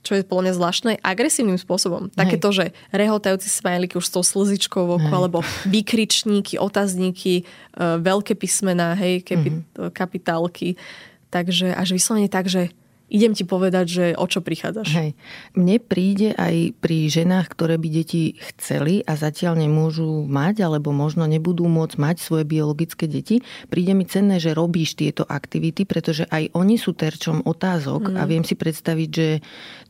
[0.05, 2.09] čo je podľa mňa zvláštne, agresívnym spôsobom.
[2.13, 7.45] Také to, že rehotajúci smajlíky už s tou slzičkou v oku, alebo vykričníky, otazníky,
[7.77, 9.93] uh, veľké písmená, hej, mm-hmm.
[9.93, 10.81] kapitálky.
[11.29, 12.73] Takže až vyslovene tak, že
[13.13, 14.89] idem ti povedať, že o čo prichádzaš.
[14.97, 15.11] Hej.
[15.55, 21.29] Mne príde aj pri ženách, ktoré by deti chceli a zatiaľ nemôžu mať, alebo možno
[21.29, 26.57] nebudú môcť mať svoje biologické deti, príde mi cenné, že robíš tieto aktivity, pretože aj
[26.57, 28.17] oni sú terčom otázok mm.
[28.19, 29.29] a viem si predstaviť, že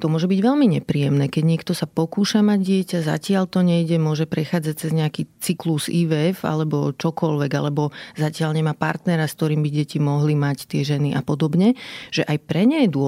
[0.03, 4.27] to môže byť veľmi nepríjemné, keď niekto sa pokúša mať dieťa, zatiaľ to nejde, môže
[4.27, 10.03] prechádzať cez nejaký cyklus IVF alebo čokoľvek, alebo zatiaľ nemá partnera, s ktorým by deti
[10.03, 11.79] mohli mať tie ženy a podobne,
[12.11, 13.04] že aj pre ne je dôležité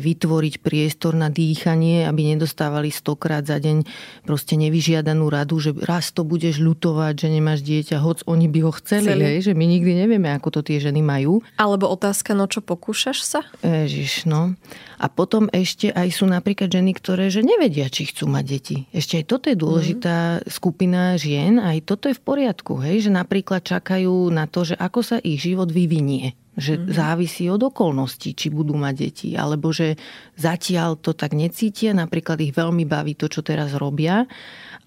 [0.00, 3.86] vytvoriť priestor na dýchanie, aby nedostávali stokrát za deň
[4.26, 8.72] proste nevyžiadanú radu, že raz to budeš ľutovať, že nemáš dieťa, hoc oni by ho
[8.82, 9.22] chceli, chceli.
[9.24, 11.40] Hej, že my nikdy nevieme, ako to tie ženy majú.
[11.56, 13.40] Alebo otázka, no čo pokúšaš sa?
[13.62, 14.58] Ježiš, no.
[15.00, 18.76] A potom ešte aj sú napríklad ženy, ktoré že nevedia, či chcú mať deti.
[18.92, 20.52] Ešte aj toto je dôležitá mm.
[20.52, 25.00] skupina žien, aj toto je v poriadku, hej, že napríklad čakajú na to, že ako
[25.00, 26.92] sa ich život vyvinie že mm-hmm.
[26.92, 29.96] závisí od okolností, či budú mať deti, alebo že
[30.36, 34.28] zatiaľ to tak necítia, napríklad ich veľmi baví to, čo teraz robia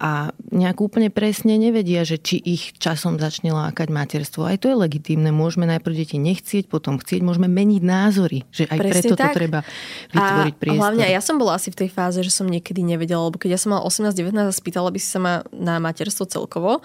[0.04, 4.44] a nejak úplne presne nevedia, že či ich časom začne lákať materstvo.
[4.44, 5.32] Aj to je legitímne.
[5.32, 9.32] Môžeme najprv deti nechcieť, potom chcieť, môžeme meniť názory, že aj presne preto tak.
[9.32, 9.60] to treba
[10.12, 10.82] vytvoriť a priestor.
[10.84, 13.60] Hlavne ja som bola asi v tej fáze, že som niekedy nevedela, lebo keď ja
[13.62, 16.84] som mala 18-19 a spýtala by si sa ma na materstvo celkovo,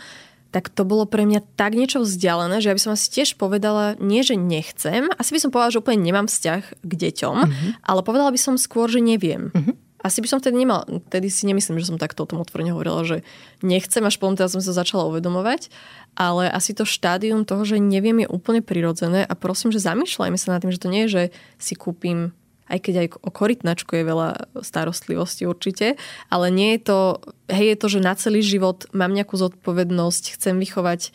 [0.48, 4.00] tak to bolo pre mňa tak niečo vzdialené, že ja by som asi tiež povedala,
[4.00, 7.70] nie že nechcem, asi by som povedala, že úplne nemám vzťah k deťom, uh-huh.
[7.84, 9.52] ale povedala by som skôr, že neviem.
[9.52, 9.76] Uh-huh.
[9.98, 13.02] Asi by som vtedy nemal, vtedy si nemyslím, že som takto o tom otvorene hovorila,
[13.02, 13.26] že
[13.66, 15.68] nechcem, až potom teda som sa začala uvedomovať,
[16.14, 20.54] ale asi to štádium toho, že neviem, je úplne prirodzené a prosím, že zamýšľajme sa
[20.54, 21.22] nad tým, že to nie je, že
[21.58, 22.30] si kúpim
[22.68, 24.28] aj keď aj o korytnačku je veľa
[24.60, 25.96] starostlivosti určite,
[26.28, 27.00] ale nie je to,
[27.48, 31.10] hej, je to, že na celý život mám nejakú zodpovednosť, chcem vychovať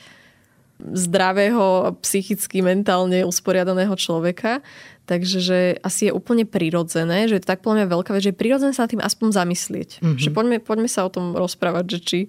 [0.83, 4.59] zdravého, psychicky, mentálne usporiadaného človeka.
[5.03, 8.31] Takže že asi je úplne prirodzené, že je to tak podľa mňa veľká vec, že
[8.31, 9.89] je prirodzené sa nad tým aspoň zamyslieť.
[9.99, 10.19] Mm-hmm.
[10.19, 12.19] Že poďme, poďme sa o tom rozprávať, že či,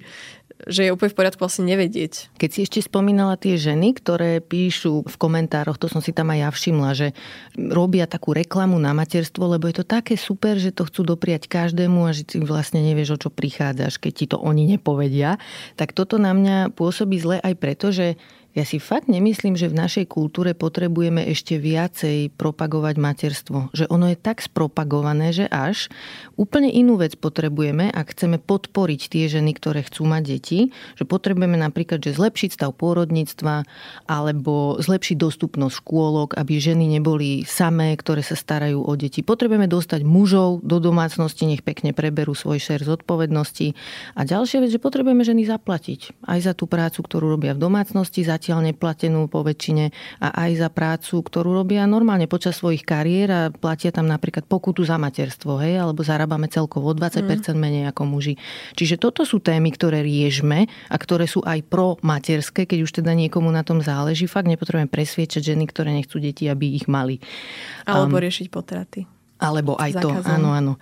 [0.64, 2.34] že je úplne v poriadku vlastne nevedieť.
[2.38, 6.38] Keď si ešte spomínala tie ženy, ktoré píšu v komentároch, to som si tam aj
[6.38, 7.08] ja všimla, že
[7.58, 12.06] robia takú reklamu na materstvo, lebo je to také super, že to chcú dopriať každému
[12.06, 15.36] a že ty vlastne nevieš, o čo prichádzaš, keď ti to oni nepovedia.
[15.74, 18.14] Tak toto na mňa pôsobí zle aj preto, že
[18.54, 23.74] Ja si fakt nemyslím, že v našej kultúre potrebujeme ešte viacej propagovať materstvo.
[23.74, 25.90] Že ono je tak spropagované, že až
[26.38, 31.58] úplne inú vec potrebujeme, ak chceme podporiť tie ženy, ktoré chcú mať deti, že potrebujeme
[31.58, 33.66] napríklad, že zlepšiť stav pôrodníctva
[34.06, 39.26] alebo zlepšiť dostupnosť škôlok, aby ženy neboli samé, ktoré sa starajú o deti.
[39.26, 43.74] Potrebujeme dostať mužov do domácnosti, nech pekne preberú svoj šer zodpovednosti.
[44.14, 48.22] A ďalšia vec, že potrebujeme ženy zaplatiť aj za tú prácu, ktorú robia v domácnosti,
[48.22, 49.88] za zatiaľ neplatenú po väčšine
[50.20, 54.84] a aj za prácu, ktorú robia normálne počas svojich kariér a platia tam napríklad pokutu
[54.84, 57.56] za materstvo, hej, alebo zarábame celkovo o 20% mm.
[57.56, 58.36] menej ako muži.
[58.76, 63.16] Čiže toto sú témy, ktoré riežme a ktoré sú aj pro materské, keď už teda
[63.16, 64.28] niekomu na tom záleží.
[64.28, 67.16] Fakt nepotrebujeme presviečať ženy, ktoré nechcú deti, aby ich mali.
[67.88, 69.13] Alebo um, riešiť potraty.
[69.35, 70.22] Alebo aj Zákazom.
[70.22, 70.72] to, áno, áno.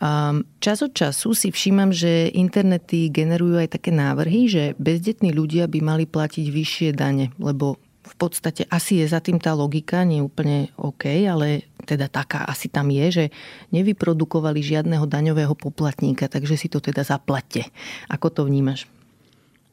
[0.00, 5.68] Um, čas od času si všímam, že internety generujú aj také návrhy, že bezdetní ľudia
[5.68, 10.24] by mali platiť vyššie dane, lebo v podstate asi je za tým tá logika, nie
[10.24, 13.24] úplne OK, ale teda taká asi tam je, že
[13.70, 17.68] nevyprodukovali žiadneho daňového poplatníka, takže si to teda zaplate.
[18.08, 18.88] Ako to vnímaš?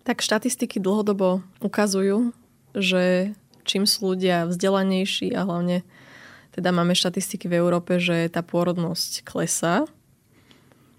[0.03, 2.31] Tak štatistiky dlhodobo ukazujú,
[2.75, 3.35] že
[3.67, 5.83] čím sú ľudia vzdelanejší a hlavne
[6.57, 9.85] teda máme štatistiky v Európe, že tá pôrodnosť klesá,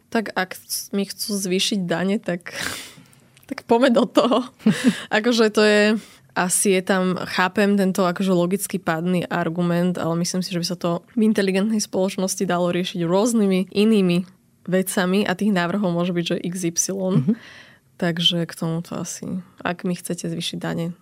[0.09, 0.55] tak ak
[0.95, 2.55] mi chcú zvýšiť dane, tak,
[3.51, 4.47] tak poďme do toho.
[5.19, 5.83] akože to je,
[6.39, 10.79] asi je tam, chápem tento akože logicky pádny argument, ale myslím si, že by sa
[10.79, 14.31] to v inteligentnej spoločnosti dalo riešiť rôznymi inými
[14.71, 16.95] vecami a tých návrhov môže byť, že XY.
[16.95, 17.37] Mm-hmm.
[17.99, 20.95] Takže k tomuto asi, ak mi chcete zvýšiť dane,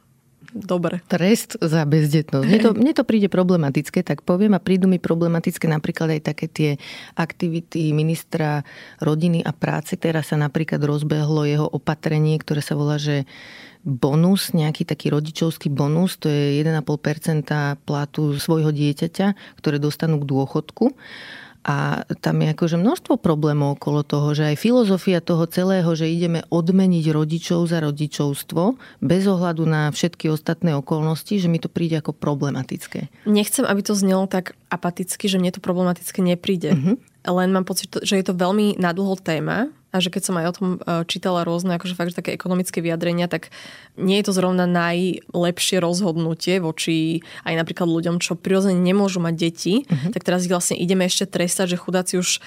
[0.52, 1.02] Dobre.
[1.10, 2.46] Trest za bezdetnosť.
[2.46, 6.46] Mne to, mne to príde problematické, tak poviem a prídu mi problematické napríklad aj také
[6.46, 6.70] tie
[7.16, 8.62] aktivity ministra
[9.00, 9.98] rodiny a práce.
[9.98, 13.24] Teraz sa napríklad rozbehlo jeho opatrenie, ktoré sa volá, že
[13.86, 20.90] bonus, nejaký taký rodičovský bonus, to je 1,5% platu svojho dieťaťa, ktoré dostanú k dôchodku.
[21.66, 26.46] A tam je akože množstvo problémov okolo toho, že aj filozofia toho celého, že ideme
[26.46, 32.14] odmeniť rodičov za rodičovstvo bez ohľadu na všetky ostatné okolnosti, že mi to príde ako
[32.14, 33.10] problematické.
[33.26, 36.70] Nechcem, aby to znelo tak apaticky, že mne to problematické nepríde.
[36.70, 36.94] Uh-huh.
[37.26, 40.56] Len mám pocit, že je to veľmi nadlho téma a že keď som aj o
[40.56, 43.50] tom e, čítala rôzne akože fakt, také ekonomické vyjadrenia, tak
[43.96, 49.74] nie je to zrovna najlepšie rozhodnutie voči aj napríklad ľuďom, čo prirodzene nemôžu mať deti,
[49.82, 50.12] uh-huh.
[50.12, 52.44] tak teraz ich vlastne ideme ešte trestať, že chudáci už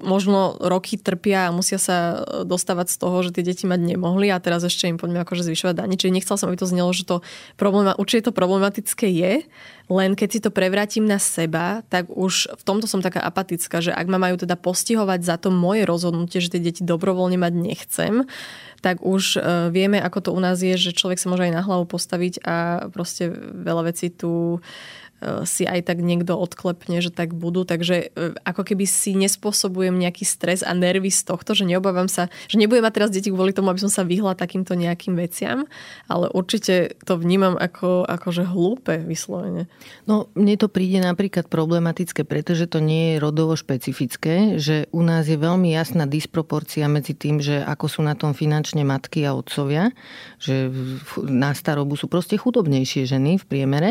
[0.00, 4.40] možno roky trpia a musia sa dostávať z toho, že tie deti mať nemohli a
[4.40, 6.00] teraz ešte im poďme akože zvyšovať dani.
[6.00, 7.20] Čiže nechcel som, aby to znelo, že to
[7.60, 9.44] problema, určite to problematické je,
[9.92, 13.92] len keď si to prevrátim na seba, tak už v tomto som taká apatická, že
[13.92, 18.14] ak ma majú teda postihovať za to moje rozhodnutie, že tie deti dobrovoľne mať nechcem,
[18.80, 21.62] tak už uh, vieme, ako to u nás je, že človek sa môže aj na
[21.64, 24.60] hlavu postaviť a proste veľa vecí tu
[25.05, 25.05] E,
[25.48, 27.64] si aj tak niekto odklepne, že tak budú.
[27.64, 32.28] Takže e, ako keby si nespôsobujem nejaký stres a nervy z tohto, že neobávam sa,
[32.46, 35.64] že nebudem mať teraz deti kvôli tomu, aby som sa vyhla takýmto nejakým veciam,
[36.06, 39.72] ale určite to vnímam ako, že hlúpe vyslovene.
[40.04, 45.24] No mne to príde napríklad problematické, pretože to nie je rodovo špecifické, že u nás
[45.26, 49.96] je veľmi jasná disproporcia medzi tým, že ako sú na tom finančne matky a otcovia,
[50.36, 50.68] že
[51.24, 53.90] na starobu sú proste chudobnejšie ženy v priemere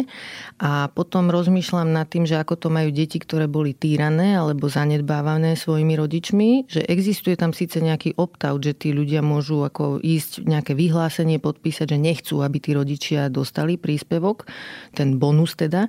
[0.62, 4.68] a potom potom rozmýšľam nad tým, že ako to majú deti, ktoré boli týrané alebo
[4.68, 10.44] zanedbávané svojimi rodičmi, že existuje tam síce nejaký opt-out, že tí ľudia môžu ako ísť
[10.44, 14.44] nejaké vyhlásenie podpísať, že nechcú, aby tí rodičia dostali príspevok,
[14.92, 15.88] ten bonus teda,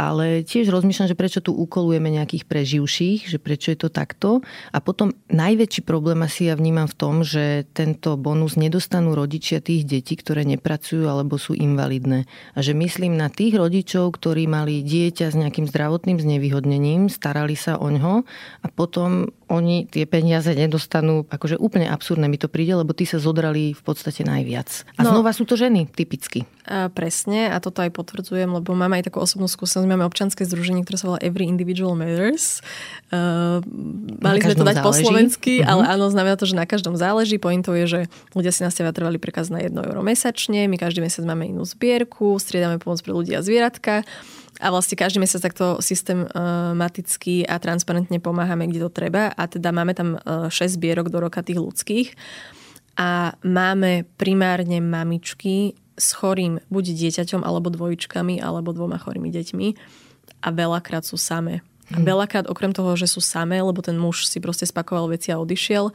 [0.00, 4.40] ale tiež rozmýšľam, že prečo tu ukolujeme nejakých preživších, že prečo je to takto.
[4.72, 9.84] A potom najväčší problém asi ja vnímam v tom, že tento bonus nedostanú rodičia tých
[9.84, 12.24] detí, ktoré nepracujú alebo sú invalidné.
[12.56, 17.74] A že myslím na tých rodičov, ktorí mali dieťa s nejakým zdravotným znevýhodnením, starali sa
[17.74, 18.22] o ňo
[18.62, 23.18] a potom oni tie peniaze nedostanú, akože úplne absurdné mi to príde, lebo tí sa
[23.20, 24.88] zodrali v podstate najviac.
[24.96, 26.48] A no, znova sú to ženy, typicky.
[26.64, 30.86] A presne, a toto aj potvrdzujem, lebo máme aj takú osobnú skúsenosť, máme občanské združenie,
[30.86, 32.64] ktoré sa volá Every Individual Matters.
[33.12, 33.60] Uh,
[34.24, 34.88] mali sme to dať záleží.
[34.88, 35.70] po slovensky, uh-huh.
[35.70, 37.36] ale áno, znamená to, že na každom záleží.
[37.36, 38.00] Pointou je, že
[38.32, 42.40] ľudia si nás trvali prekaz na 1 euro mesačne, my každý mesiac máme inú zbierku,
[42.40, 44.08] striedame pomoc pre ľudia a zvieratka.
[44.62, 49.34] A vlastne každý mesiac takto systematicky a transparentne pomáhame, kde to treba.
[49.34, 52.08] A teda máme tam 6 e, zbierok do roka tých ľudských.
[52.94, 59.68] A máme primárne mamičky s chorým buď dieťaťom, alebo dvojičkami, alebo dvoma chorými deťmi.
[60.46, 61.66] A veľakrát sú samé.
[61.90, 62.06] A hm.
[62.06, 65.90] veľakrát okrem toho, že sú samé, lebo ten muž si proste spakoval veci a odišiel,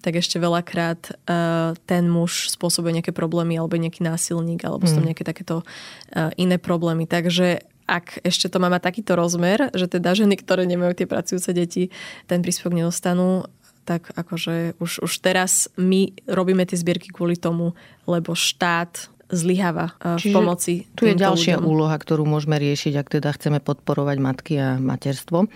[0.00, 4.88] tak ešte veľakrát uh, ten muž spôsobuje nejaké problémy alebo nejaký násilník alebo mm.
[4.88, 5.10] sú tam mhm.
[5.10, 7.10] nejaké takéto uh, iné problémy.
[7.10, 11.50] Takže ak ešte to má mať takýto rozmer, že teda ženy, ktoré nemajú tie pracujúce
[11.54, 11.94] deti,
[12.26, 13.46] ten príspevok nedostanú,
[13.86, 17.78] tak akože už, už teraz my robíme tie zbierky kvôli tomu,
[18.10, 20.72] lebo štát zlyháva e, v pomoci.
[20.94, 21.66] Tu je ďalšia ľuďom.
[21.66, 25.50] úloha, ktorú môžeme riešiť, ak teda chceme podporovať matky a materstvo.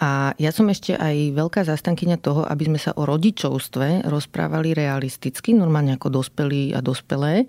[0.00, 5.52] A ja som ešte aj veľká zastankyňa toho, aby sme sa o rodičovstve rozprávali realisticky,
[5.52, 7.46] normálne ako dospelí a dospelé.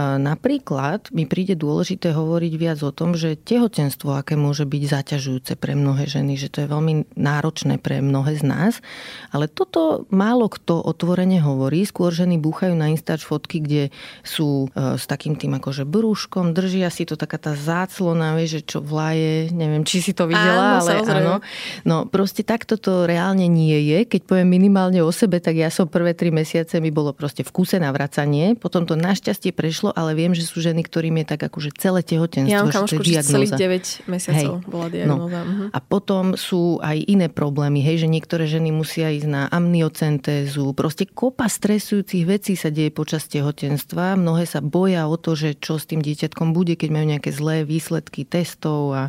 [0.00, 5.76] Napríklad mi príde dôležité hovoriť viac o tom, že tehotenstvo, aké môže byť zaťažujúce pre
[5.76, 8.72] mnohé ženy, že to je veľmi náročné pre mnohé z nás.
[9.30, 11.84] Ale toto málo kto otvorene hovorí.
[11.84, 13.82] Skôr ženy búchajú na Instač fotky, kde
[14.22, 18.76] sú e, s takým tým akože brúškom, držia si to taká tá záclona, vieš, že
[18.76, 21.34] čo vlaje, neviem, či si to videla, áno, ale áno.
[21.82, 24.06] No proste takto to reálne nie je.
[24.06, 27.50] Keď poviem minimálne o sebe, tak ja som prvé tri mesiace mi bolo proste v
[27.50, 31.74] kúse navracanie, potom to našťastie prešlo, ale viem, že sú ženy, ktorým je tak akože
[31.74, 34.70] celé tehotenstvo, ja že to je celých 9 mesiacov Hej.
[34.70, 35.40] bola diagnóza.
[35.42, 35.48] No.
[35.48, 35.68] Uh-huh.
[35.74, 41.08] A potom sú aj iné problémy, hej, že niektoré ženy musia ísť na amniocentézu, proste
[41.08, 45.80] kopa stresujúcich vecí sa deje počas tehotenstva, mnohé sa boja boja o to, že čo
[45.80, 49.04] s tým dieťatkom bude, keď majú nejaké zlé výsledky testov a,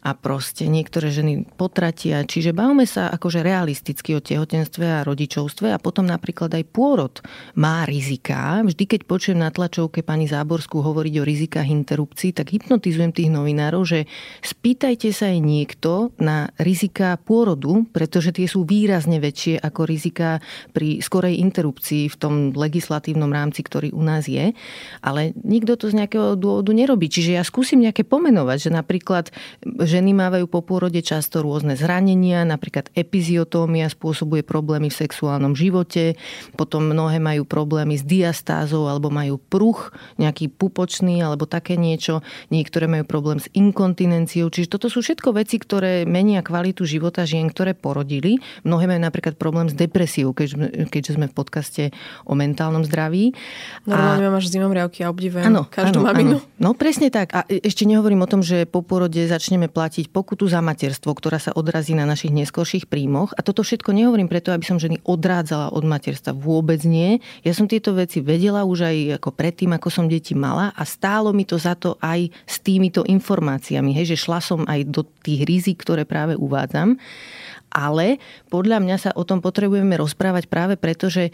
[0.00, 2.24] a proste niektoré ženy potratia.
[2.24, 7.20] Čiže bavme sa akože realisticky o tehotenstve a rodičovstve a potom napríklad aj pôrod
[7.60, 8.64] má rizika.
[8.64, 13.84] Vždy, keď počujem na tlačovke pani Záborskú hovoriť o rizikách interrupcií, tak hypnotizujem tých novinárov,
[13.84, 14.08] že
[14.40, 20.40] spýtajte sa aj niekto na rizika pôrodu, pretože tie sú výrazne väčšie ako rizika
[20.72, 24.56] pri skorej interrupcii v tom legislatívnom rámci, ktorý u nás je.
[25.04, 27.10] Ale ale nikto to z nejakého dôvodu nerobí.
[27.10, 29.34] Čiže ja skúsim nejaké pomenovať, že napríklad
[29.66, 36.14] ženy mávajú po pôrode často rôzne zranenia, napríklad epiziotómia spôsobuje problémy v sexuálnom živote,
[36.54, 39.90] potom mnohé majú problémy s diastázou alebo majú pruch,
[40.22, 42.22] nejaký pupočný alebo také niečo,
[42.54, 47.50] niektoré majú problém s inkontinenciou, čiže toto sú všetko veci, ktoré menia kvalitu života žien,
[47.50, 48.38] ktoré porodili.
[48.62, 51.82] Mnohé majú napríklad problém s depresiou, keďže, keďže sme v podcaste
[52.22, 53.34] o mentálnom zdraví.
[53.88, 54.32] Normálne a...
[54.38, 54.52] máš
[55.08, 56.36] obdivujem ano, každú ano, maminu.
[56.40, 56.56] Ano.
[56.58, 57.32] No presne tak.
[57.32, 61.56] A ešte nehovorím o tom, že po porode začneme platiť pokutu za materstvo, ktorá sa
[61.56, 63.32] odrazí na našich neskorších príjmoch.
[63.36, 66.36] A toto všetko nehovorím preto, aby som ženy odrádzala od materstva.
[66.36, 67.18] Vôbec nie.
[67.42, 71.32] Ja som tieto veci vedela už aj ako predtým, ako som deti mala a stálo
[71.32, 73.96] mi to za to aj s týmito informáciami.
[73.96, 77.00] Hej, že šla som aj do tých rizik, ktoré práve uvádzam
[77.68, 78.16] ale
[78.48, 81.30] podľa mňa sa o tom potrebujeme rozprávať práve preto, že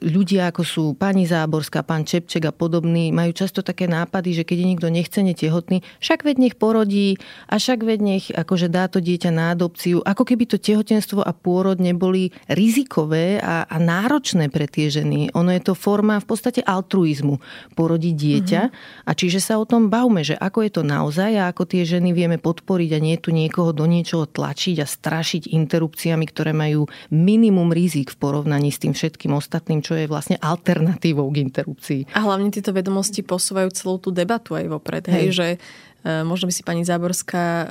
[0.00, 4.56] ľudia ako sú pani Záborská, pán Čepček a podobní majú často také nápady, že keď
[4.56, 8.98] je niekto nechcene tehotný, však veď nech porodí a však veď nech akože dá to
[8.98, 10.00] dieťa na adopciu.
[10.00, 15.32] Ako keby to tehotenstvo a pôrod neboli rizikové a, a náročné pre tie ženy.
[15.36, 17.38] Ono je to forma v podstate altruizmu.
[17.76, 19.06] Porodiť dieťa mm-hmm.
[19.06, 22.16] a čiže sa o tom bavme, že ako je to naozaj a ako tie ženy
[22.16, 27.70] vieme podporiť a nie tu niekoho do niečoho tlačiť a strašiť interrupciami, ktoré majú minimum
[27.70, 32.00] rizik v porovnaní s tým všetkým ostatným, čo je vlastne alternatívou k interrupcii.
[32.14, 35.04] A hlavne tieto vedomosti posúvajú celú tú debatu aj vopred.
[35.06, 37.70] Hej, hej že uh, možno by si pani Záborská uh,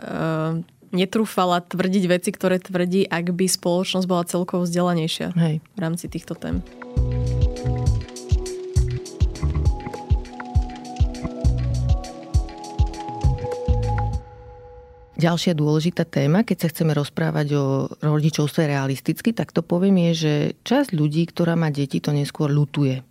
[0.90, 5.56] netrúfala tvrdiť veci, ktoré tvrdí, ak by spoločnosť bola celkovo vzdelanejšia hej.
[5.62, 6.66] v rámci týchto tém.
[15.20, 20.34] Ďalšia dôležitá téma, keď sa chceme rozprávať o rodičovstve realisticky, tak to poviem je, že
[20.64, 23.04] časť ľudí, ktorá má deti, to neskôr lutuje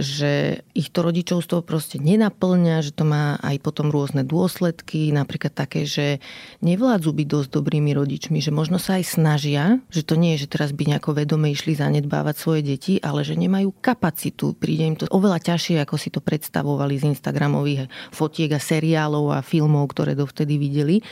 [0.00, 5.84] že ich to rodičovstvo proste nenaplňa, že to má aj potom rôzne dôsledky, napríklad také,
[5.84, 6.24] že
[6.64, 10.52] nevládzu byť dosť dobrými rodičmi, že možno sa aj snažia, že to nie je, že
[10.56, 14.56] teraz by nejako vedome išli zanedbávať svoje deti, ale že nemajú kapacitu.
[14.56, 19.44] Príde im to oveľa ťažšie, ako si to predstavovali z Instagramových fotiek a seriálov a
[19.44, 21.04] filmov, ktoré dovtedy videli.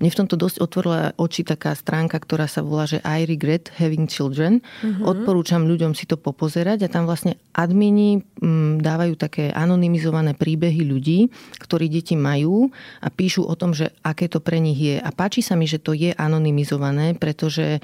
[0.00, 4.08] Mne v tomto dosť otvorila oči taká stránka, ktorá sa volá, že I regret having
[4.08, 4.64] children.
[4.80, 5.04] Mm-hmm.
[5.04, 7.36] Odporúčam ľuďom si to popozerať a tam vlastne
[7.80, 11.28] admini Mm, dávajú také anonymizované príbehy ľudí,
[11.60, 12.72] ktorí deti majú
[13.04, 14.96] a píšu o tom, že aké to pre nich je.
[14.96, 17.80] A páči sa mi, že to je anonymizované, pretože e,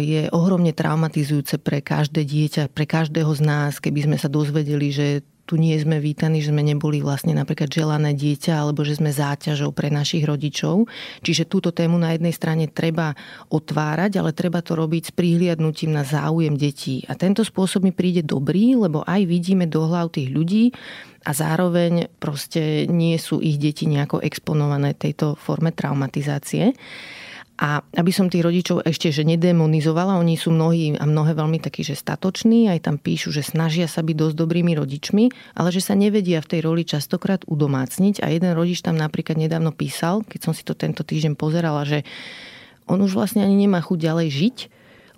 [0.00, 5.06] je ohromne traumatizujúce pre každé dieťa, pre každého z nás, keby sme sa dozvedeli, že
[5.48, 9.74] tu nie sme vítaní, že sme neboli vlastne napríklad želané dieťa alebo že sme záťažou
[9.74, 10.86] pre našich rodičov.
[11.26, 13.18] Čiže túto tému na jednej strane treba
[13.50, 17.02] otvárať, ale treba to robiť s prihliadnutím na záujem detí.
[17.10, 20.70] A tento spôsob mi príde dobrý, lebo aj vidíme do hlav tých ľudí
[21.24, 26.72] a zároveň proste nie sú ich deti nejako exponované tejto forme traumatizácie.
[27.60, 31.84] A aby som tých rodičov ešte že nedemonizovala, oni sú mnohí a mnohé veľmi takí,
[31.84, 35.24] že statoční, aj tam píšu, že snažia sa byť dosť dobrými rodičmi,
[35.60, 38.24] ale že sa nevedia v tej roli častokrát udomácniť.
[38.24, 42.08] A jeden rodič tam napríklad nedávno písal, keď som si to tento týždeň pozerala, že
[42.88, 44.56] on už vlastne ani nemá chuť ďalej žiť,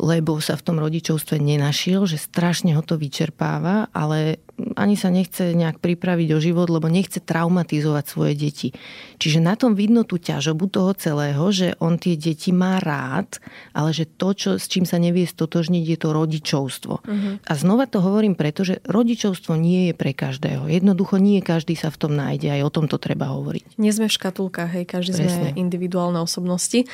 [0.03, 4.43] lebo sa v tom rodičovstve nenašiel, že strašne ho to vyčerpáva, ale
[4.77, 8.69] ani sa nechce nejak pripraviť o život, lebo nechce traumatizovať svoje deti.
[9.19, 13.41] Čiže na tom vidno tú ťažobu toho celého, že on tie deti má rád,
[13.73, 16.95] ale že to, čo, s čím sa nevie stotožniť, je to rodičovstvo.
[17.03, 17.35] Uh-huh.
[17.43, 20.69] A znova to hovorím preto, že rodičovstvo nie je pre každého.
[20.69, 23.81] Jednoducho nie každý sa v tom nájde, aj o tom to treba hovoriť.
[23.81, 25.31] Nie sme v škatulkách, hej, každý Presne.
[25.33, 26.85] sme individuálne osobnosti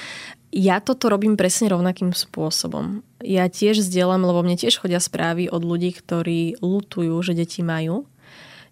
[0.49, 3.05] ja toto robím presne rovnakým spôsobom.
[3.21, 8.05] Ja tiež zdieľam, lebo mne tiež chodia správy od ľudí, ktorí lutujú, že deti majú.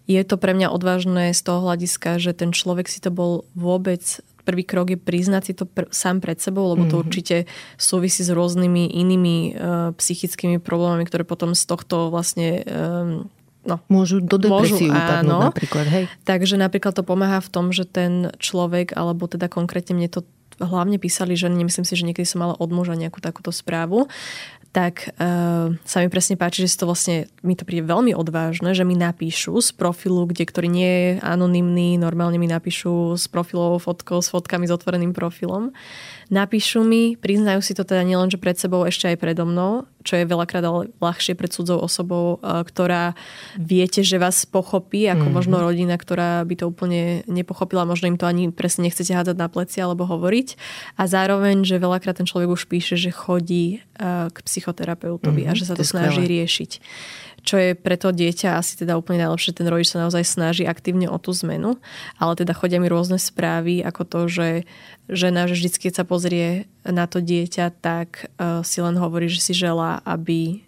[0.07, 4.23] Je to pre mňa odvážne z toho hľadiska, že ten človek si to bol vôbec
[4.47, 7.03] prvý krok je priznať si to pr- sám pred sebou, lebo to mm-hmm.
[7.03, 7.37] určite
[7.75, 9.51] súvisí s rôznymi inými uh,
[9.91, 13.27] psychickými problémami, ktoré potom z tohto vlastne um,
[13.67, 15.85] No, môžu do depresie upadnúť napríklad.
[15.91, 16.03] Hej.
[16.23, 20.23] Takže napríklad to pomáha v tom, že ten človek, alebo teda konkrétne mne to
[20.63, 24.09] hlavne písali ženy, nemyslím si, že niekedy som mala od muža nejakú takúto správu,
[24.71, 28.75] tak uh, sa mi presne páči, že si to vlastne, mi to príde veľmi odvážne,
[28.75, 33.79] že mi napíšu z profilu, kde ktorý nie je anonymný, normálne mi napíšu s profilovou
[33.81, 35.73] fotkou, s fotkami s otvoreným profilom.
[36.27, 40.19] Napíšu mi, priznajú si to teda nielen, že pred sebou, ešte aj predo mnou, čo
[40.19, 43.15] je veľakrát ale ľahšie pred cudzou osobou, e, ktorá
[43.55, 45.35] viete, že vás pochopí, ako mm-hmm.
[45.35, 49.47] možno rodina, ktorá by to úplne nepochopila, možno im to ani presne nechcete hádať na
[49.47, 50.59] pleci alebo hovoriť.
[50.99, 55.59] A zároveň, že veľakrát ten človek už píše, že chodí e, k psychoterapeutovi mm-hmm, a
[55.59, 56.71] že sa to, to snaží riešiť
[57.47, 59.55] čo je pre to dieťa asi teda úplne najlepšie.
[59.55, 61.79] Ten rodič sa naozaj snaží aktívne o tú zmenu,
[62.19, 64.47] ale teda chodia mi rôzne správy, ako to, že
[65.07, 69.39] žena, že vždy, keď sa pozrie na to dieťa, tak uh, si len hovorí, že
[69.39, 70.66] si želá, aby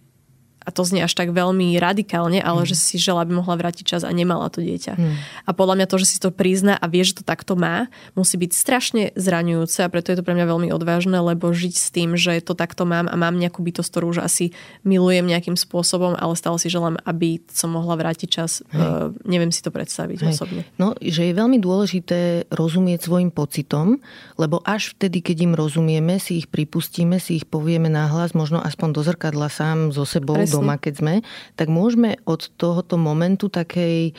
[0.70, 2.68] a to znie až tak veľmi radikálne, ale mm.
[2.70, 4.94] že si žela, aby mohla vrátiť čas a nemala to dieťa.
[4.94, 5.18] Mm.
[5.18, 8.38] A podľa mňa to, že si to prizná a vie, že to takto má, musí
[8.38, 12.14] byť strašne zraňujúce a preto je to pre mňa veľmi odvážne, lebo žiť s tým,
[12.14, 14.54] že to takto mám a mám nejakú bytosť, ktorú už asi
[14.86, 18.62] milujem nejakým spôsobom, ale stále si želám, aby som mohla vrátiť čas.
[18.70, 20.38] Uh, neviem si to predstaviť Hej.
[20.38, 20.62] osobne.
[20.78, 23.98] No, že je veľmi dôležité rozumieť svojim pocitom,
[24.38, 28.90] lebo až vtedy, keď im rozumieme, si ich pripustíme, si ich povieme nahlas, možno aspoň
[28.94, 31.16] do zrkadla sám so sebou, Presne doma, keď sme,
[31.56, 34.12] tak môžeme od tohoto momentu takej,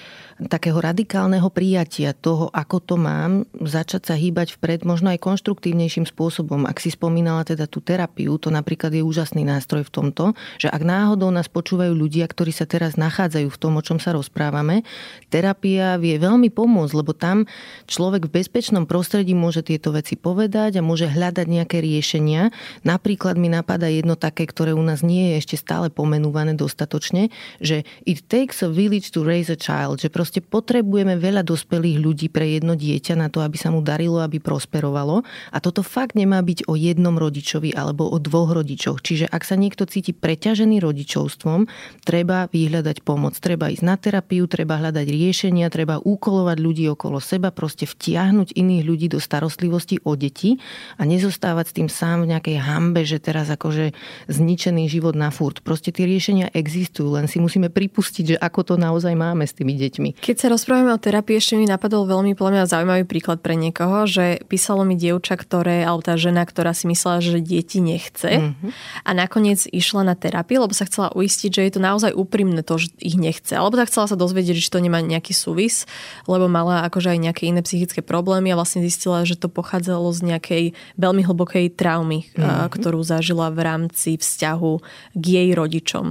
[0.48, 6.64] takého radikálneho prijatia toho, ako to mám, začať sa hýbať vpred možno aj konštruktívnejším spôsobom.
[6.64, 10.24] Ak si spomínala teda tú terapiu, to napríklad je úžasný nástroj v tomto,
[10.56, 14.16] že ak náhodou nás počúvajú ľudia, ktorí sa teraz nachádzajú v tom, o čom sa
[14.16, 14.82] rozprávame,
[15.28, 17.44] terapia vie veľmi pomôcť, lebo tam
[17.84, 22.48] človek v bezpečnom prostredí môže tieto veci povedať a môže hľadať nejaké riešenia.
[22.86, 27.34] Napríklad mi napadá jedno také, ktoré u nás nie je ešte stále pomenú pomenúvané dostatočne,
[27.58, 32.26] že it takes a village to raise a child, že proste potrebujeme veľa dospelých ľudí
[32.30, 35.26] pre jedno dieťa na to, aby sa mu darilo, aby prosperovalo.
[35.50, 39.02] A toto fakt nemá byť o jednom rodičovi alebo o dvoch rodičoch.
[39.02, 41.66] Čiže ak sa niekto cíti preťažený rodičovstvom,
[42.06, 43.34] treba vyhľadať pomoc.
[43.42, 48.84] Treba ísť na terapiu, treba hľadať riešenia, treba úkolovať ľudí okolo seba, proste vtiahnuť iných
[48.86, 50.62] ľudí do starostlivosti o deti
[50.94, 53.96] a nezostávať s tým sám v nejakej hambe, že teraz akože
[54.30, 55.64] zničený život na furt.
[55.64, 59.78] Proste tie riešenia existujú, len si musíme pripustiť, že ako to naozaj máme s tými
[59.78, 60.18] deťmi.
[60.18, 64.10] Keď sa rozprávame o terapii, ešte mi napadol veľmi podľa mňa zaujímavý príklad pre niekoho,
[64.10, 68.70] že písalo mi dievča, ktoré, alebo tá žena, ktorá si myslela, že deti nechce mm-hmm.
[69.06, 72.80] a nakoniec išla na terapiu, lebo sa chcela uistiť, že je to naozaj úprimné to,
[72.80, 73.54] že ich nechce.
[73.54, 75.86] Alebo tak chcela sa dozvedieť, či to nemá nejaký súvis,
[76.26, 80.20] lebo mala akože aj nejaké iné psychické problémy a vlastne zistila, že to pochádzalo z
[80.34, 80.64] nejakej
[80.96, 82.72] veľmi hlbokej traumy, mm-hmm.
[82.72, 84.72] ktorú zažila v rámci vzťahu
[85.14, 86.09] k jej rodičom.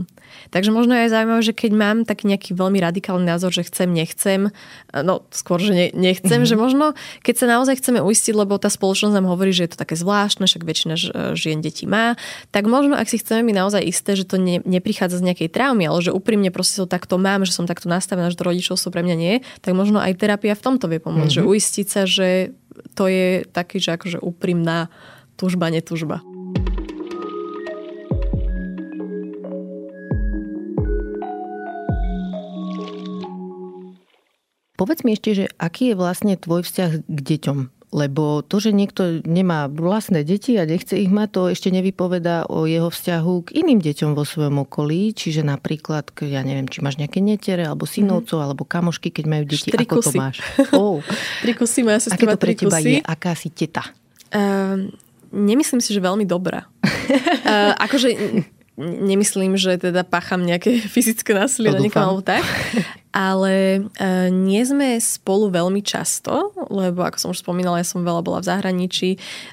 [0.50, 4.50] Takže možno je zaujímavé, že keď mám taký nejaký veľmi radikálny názor, že chcem, nechcem,
[4.94, 6.50] no skôr, že ne, nechcem, mm-hmm.
[6.50, 6.86] že možno
[7.22, 10.48] keď sa naozaj chceme uistiť, lebo tá spoločnosť nám hovorí, že je to také zvláštne,
[10.48, 10.96] však väčšina
[11.36, 12.18] žien detí má,
[12.50, 15.86] tak možno ak si chceme byť naozaj isté, že to ne, neprichádza z nejakej traumy,
[15.86, 19.06] ale že úprimne proste to takto mám, že som takto nastavená, že to rodičovstvo pre
[19.06, 21.46] mňa nie, tak možno aj terapia v tomto vie pomôcť, mm-hmm.
[21.46, 22.56] že uistiť sa, že
[22.96, 24.88] to je taký, že akože úprimná
[25.36, 26.24] tužba, netužba.
[34.80, 37.58] Povedz mi ešte, že aký je vlastne tvoj vzťah k deťom?
[37.90, 42.64] Lebo to, že niekto nemá vlastné deti a nechce ich mať, to ešte nevypovedá o
[42.64, 45.12] jeho vzťahu k iným deťom vo svojom okolí.
[45.12, 48.46] Čiže napríklad, ja neviem, či máš nejaké netere, alebo synovcov, mm.
[48.46, 49.68] alebo kamošky, keď majú deti.
[49.74, 50.40] Ako to máš?
[50.80, 51.04] Oh.
[51.44, 53.02] trikusy, moja sestra Aké to pre teba je?
[53.04, 53.84] Aká si teta?
[54.32, 54.94] Um,
[55.34, 56.70] nemyslím si, že veľmi dobrá.
[56.86, 58.16] uh, akože
[58.80, 62.42] nemyslím, že teda pácham nejaké fyzické násilie na niekom alebo tak,
[63.14, 68.24] ale uh, nie sme spolu veľmi často, lebo ako som už spomínala, ja som veľa
[68.24, 69.10] bola v zahraničí,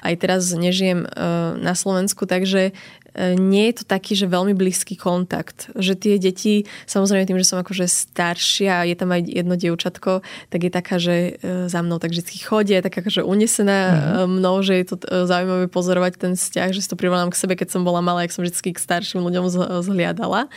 [0.07, 2.71] aj teraz nežijem uh, na Slovensku, takže
[3.17, 5.73] nie je to taký, že veľmi blízky kontakt.
[5.73, 10.21] Že tie deti, samozrejme tým, že som akože staršia je tam aj jedno dievčatko,
[10.53, 14.27] tak je taká, že e, za mnou tak vždy chodí, je taká že unesená mm-hmm.
[14.37, 17.57] mnou, že je to e, zaujímavé pozorovať ten vzťah, že si to privolám k sebe,
[17.57, 19.45] keď som bola malá, jak som vždy k starším ľuďom
[19.81, 20.51] zhliadala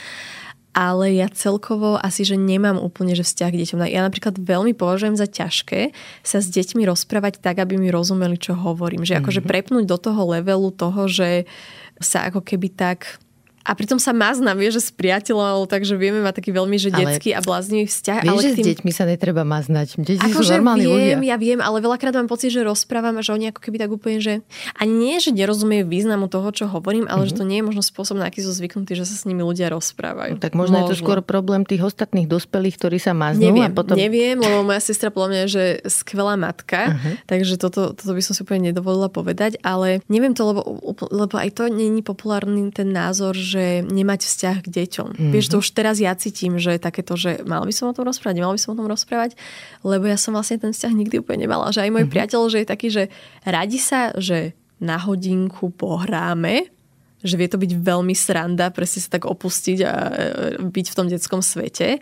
[0.70, 3.78] ale ja celkovo asi, že nemám úplne že vzťah k deťom.
[3.90, 5.90] Ja napríklad veľmi považujem za ťažké
[6.22, 9.02] sa s deťmi rozprávať tak, aby mi rozumeli, čo hovorím.
[9.02, 9.48] Že akože mhm.
[9.50, 11.50] prepnúť do toho levelu toho, že
[11.98, 13.20] sa ako keby tak
[13.60, 17.36] a pritom sa mazna, vie, že s priateľom, takže vieme mať taký veľmi, že detský
[17.36, 18.20] ale a bláznivý vzťah.
[18.24, 18.64] Vieš, ale že tým...
[18.64, 20.00] s deťmi sa netreba maznať.
[20.00, 21.28] Deti ako sú normálni viem, ľudia.
[21.28, 24.40] ja viem, ale veľakrát mám pocit, že rozprávam, že oni ako keby tak úplne, že
[24.80, 27.36] ani nie, že nerozumie významu toho, čo hovorím, ale mm-hmm.
[27.36, 29.68] že to nie je možno spôsob, na aký sú zvyknutí, že sa s nimi ľudia
[29.68, 30.40] rozprávajú.
[30.40, 33.44] No, tak možno, možno, je to skôr problém tých ostatných dospelých, ktorí sa maznú.
[33.44, 34.00] Neviem, a potom...
[34.00, 37.14] neviem, lebo moja sestra podľa mňa je že skvelá matka, uh-huh.
[37.28, 40.60] takže toto, toto by som si úplne nedovolila povedať, ale neviem to, lebo,
[41.12, 45.08] lebo aj to není populárny ten názor, že nemať vzťah k deťom.
[45.10, 45.32] Mm-hmm.
[45.34, 48.38] Vieš, to už teraz ja cítim, že takéto, že mal by som o tom rozprávať,
[48.38, 49.34] nemal by som o tom rozprávať,
[49.82, 51.74] lebo ja som vlastne ten vzťah nikdy úplne nemala.
[51.74, 52.14] Že aj môj mm-hmm.
[52.14, 53.04] priateľ, že je taký, že
[53.42, 56.70] radi sa, že na hodinku pohráme,
[57.20, 60.12] že vie to byť veľmi sranda, presne sa tak opustiť a e,
[60.56, 62.00] byť v tom detskom svete,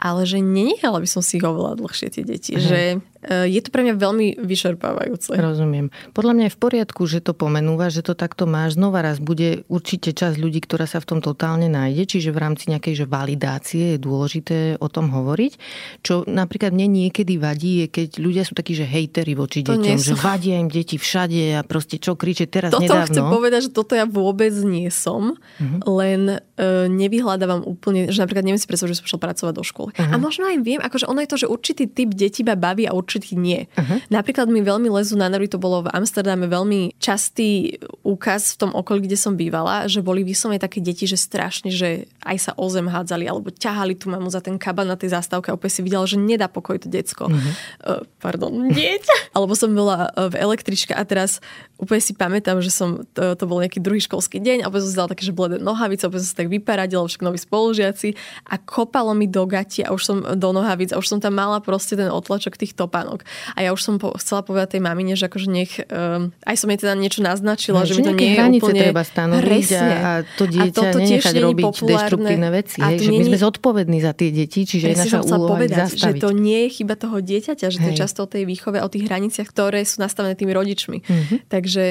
[0.00, 2.54] ale že nenechala by som si ich oveľa dlhšie tie deti.
[2.54, 2.64] Uh-huh.
[2.64, 5.34] Že e, je to pre mňa veľmi vyšerpávajúce.
[5.36, 5.92] Rozumiem.
[6.16, 8.80] Podľa mňa je v poriadku, že to pomenúva, že to takto máš.
[8.80, 12.72] Znova raz bude určite časť ľudí, ktorá sa v tom totálne nájde, čiže v rámci
[12.72, 15.52] nejakej že validácie je dôležité o tom hovoriť.
[16.00, 20.00] Čo napríklad mne niekedy vadí, je keď ľudia sú takí, že hejteri voči to deťom,
[20.00, 23.08] že vadia im deti všade a proste čo kriče teraz toto nedávno.
[23.08, 25.80] chcem povedať, že toto ja vôbec nie som, uh-huh.
[26.00, 29.92] len uh, nevyhľadávam úplne, že napríklad neviem si predstaviť, že som šla pracovať do školy
[30.00, 30.14] Uh-huh.
[30.14, 32.94] A možno aj viem, akože ono je to, že určitý typ detí ma baví a
[32.94, 33.66] určitý nie.
[33.74, 33.98] Uh-huh.
[34.12, 38.70] Napríklad mi veľmi lezú na nervy, to bolo v Amsterdame veľmi častý úkaz v tom
[38.70, 42.66] okolí, kde som bývala, že boli vyslovene také deti, že strašne, že aj sa o
[42.70, 45.86] zem hádzali alebo ťahali tú mamu za ten kaban na tej zastávke a opäť si
[45.86, 47.26] videla, že nedá pokoj to decko.
[47.26, 47.52] Uh-huh.
[47.82, 49.34] Uh, pardon, dieťa.
[49.34, 51.42] alebo som bola v električke a teraz
[51.80, 54.90] úplne si pamätám, že som, to, to bol nejaký druhý školský deň a potom som
[54.92, 58.08] si dala také, že bledé nohavice, potom som sa tak vyparadila, všetko noví spolužiaci
[58.52, 61.64] a kopalo mi do gati a už som do nohavic a už som tam mala
[61.64, 63.24] proste ten otlačok tých topánok.
[63.56, 66.68] A ja už som po, chcela povedať tej mamine, že akože nech, um, aj som
[66.68, 68.80] jej teda niečo naznačila, no, že mi to nie je úplne...
[68.84, 71.96] treba stanoviť a, a to dieťa a nenechať robiť populárne.
[71.96, 72.78] deštruktívne veci.
[72.84, 76.28] Hej, že my sme zodpovední za tie deti, čiže je naša úloha povedať, že to
[76.36, 79.48] nie je chyba toho dieťaťa, že to je často o tej výchove, o tých hraniciach,
[79.48, 80.98] ktoré sú nastavené tými rodičmi.
[81.00, 81.38] Mm-hmm.
[81.48, 81.84] Takže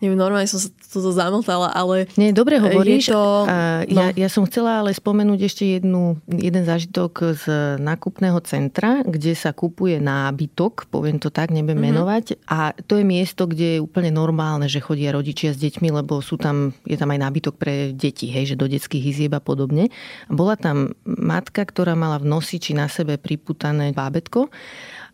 [0.00, 2.08] neviem, normálne som sa toto zamotala, ale...
[2.16, 3.12] Nie, dobre hovoríš.
[3.12, 4.10] To, a no.
[4.10, 7.44] ja, ja som chcela ale spomenúť ešte jednu, jeden zážitok z
[7.78, 11.94] nákupného centra, kde sa kupuje nábytok, poviem to tak, nebudem mm-hmm.
[11.94, 12.24] menovať.
[12.48, 16.40] A to je miesto, kde je úplne normálne, že chodia rodičia s deťmi, lebo sú
[16.40, 19.92] tam, je tam aj nábytok pre deti, hej, že do detských izieb a podobne.
[20.26, 24.48] A bola tam matka, ktorá mala v nosiči na sebe priputané bábetko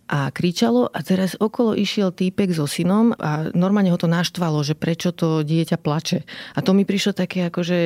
[0.06, 4.78] a kričalo a teraz okolo išiel týpek so synom a normálne ho to naštvalo, že
[4.78, 6.22] prečo to dieťa plače.
[6.54, 7.78] A to mi prišlo také ako, že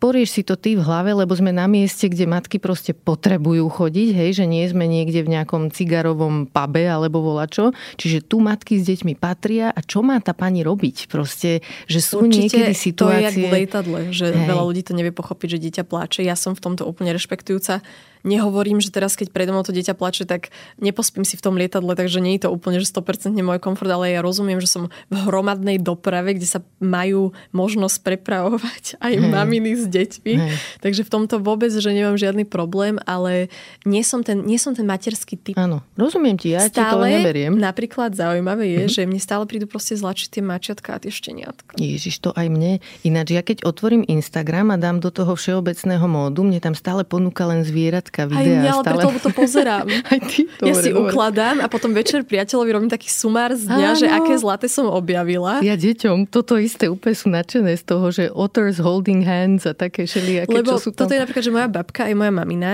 [0.00, 4.08] porieš si to ty v hlave, lebo sme na mieste, kde matky proste potrebujú chodiť,
[4.16, 7.76] hej, že nie sme niekde v nejakom cigarovom pube alebo volačo.
[8.00, 11.12] Čiže tu matky s deťmi patria a čo má tá pani robiť?
[11.12, 12.96] Proste, že sú Určite niekedy situácie...
[12.96, 14.48] to je jak v lietadle, že hej.
[14.48, 16.24] veľa ľudí to nevie pochopiť, že dieťa pláče.
[16.24, 17.84] Ja som v tomto úplne rešpektujúca
[18.24, 20.50] nehovorím, že teraz, keď predo to dieťa plače, tak
[20.80, 24.16] nepospím si v tom lietadle, takže nie je to úplne, že 100% môj komfort, ale
[24.16, 29.30] ja rozumiem, že som v hromadnej doprave, kde sa majú možnosť prepravovať aj hmm.
[29.30, 30.34] maminy s deťmi.
[30.34, 30.56] Hmm.
[30.80, 33.52] Takže v tomto vôbec, že nemám žiadny problém, ale
[33.84, 35.54] nie som ten, nie som ten materský typ.
[35.60, 37.52] Áno, rozumiem ti, ja stále, ti to neberiem.
[37.60, 38.92] napríklad zaujímavé je, hmm.
[38.96, 41.76] že mne stále prídu proste zlačiť tie mačiatka a tie šteniatka.
[41.76, 42.80] Ježiš, to aj mne.
[43.04, 47.44] Ináč, ja keď otvorím Instagram a dám do toho všeobecného módu, mne tam stále ponúka
[47.44, 48.38] len zvierat fotka, videa.
[48.38, 48.94] Aj mňa, ale stále...
[49.02, 49.86] preto to pozerám.
[50.12, 50.40] Aj ty?
[50.46, 51.10] Dobre, ja si dobre.
[51.10, 53.98] ukladám a potom večer priateľovi robím taký sumár z dňa, Áno.
[53.98, 55.58] že aké zlaté som objavila.
[55.66, 60.06] Ja deťom toto isté úplne sú nadšené z toho, že otters holding hands a také
[60.06, 61.04] všelijaké, Lebo čo sú tam.
[61.04, 62.72] toto je napríklad, že moja babka aj moja mamina,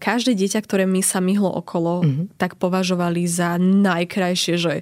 [0.00, 2.24] každé dieťa, ktoré mi sa myhlo okolo, mm-hmm.
[2.40, 4.72] tak považovali za najkrajšie, že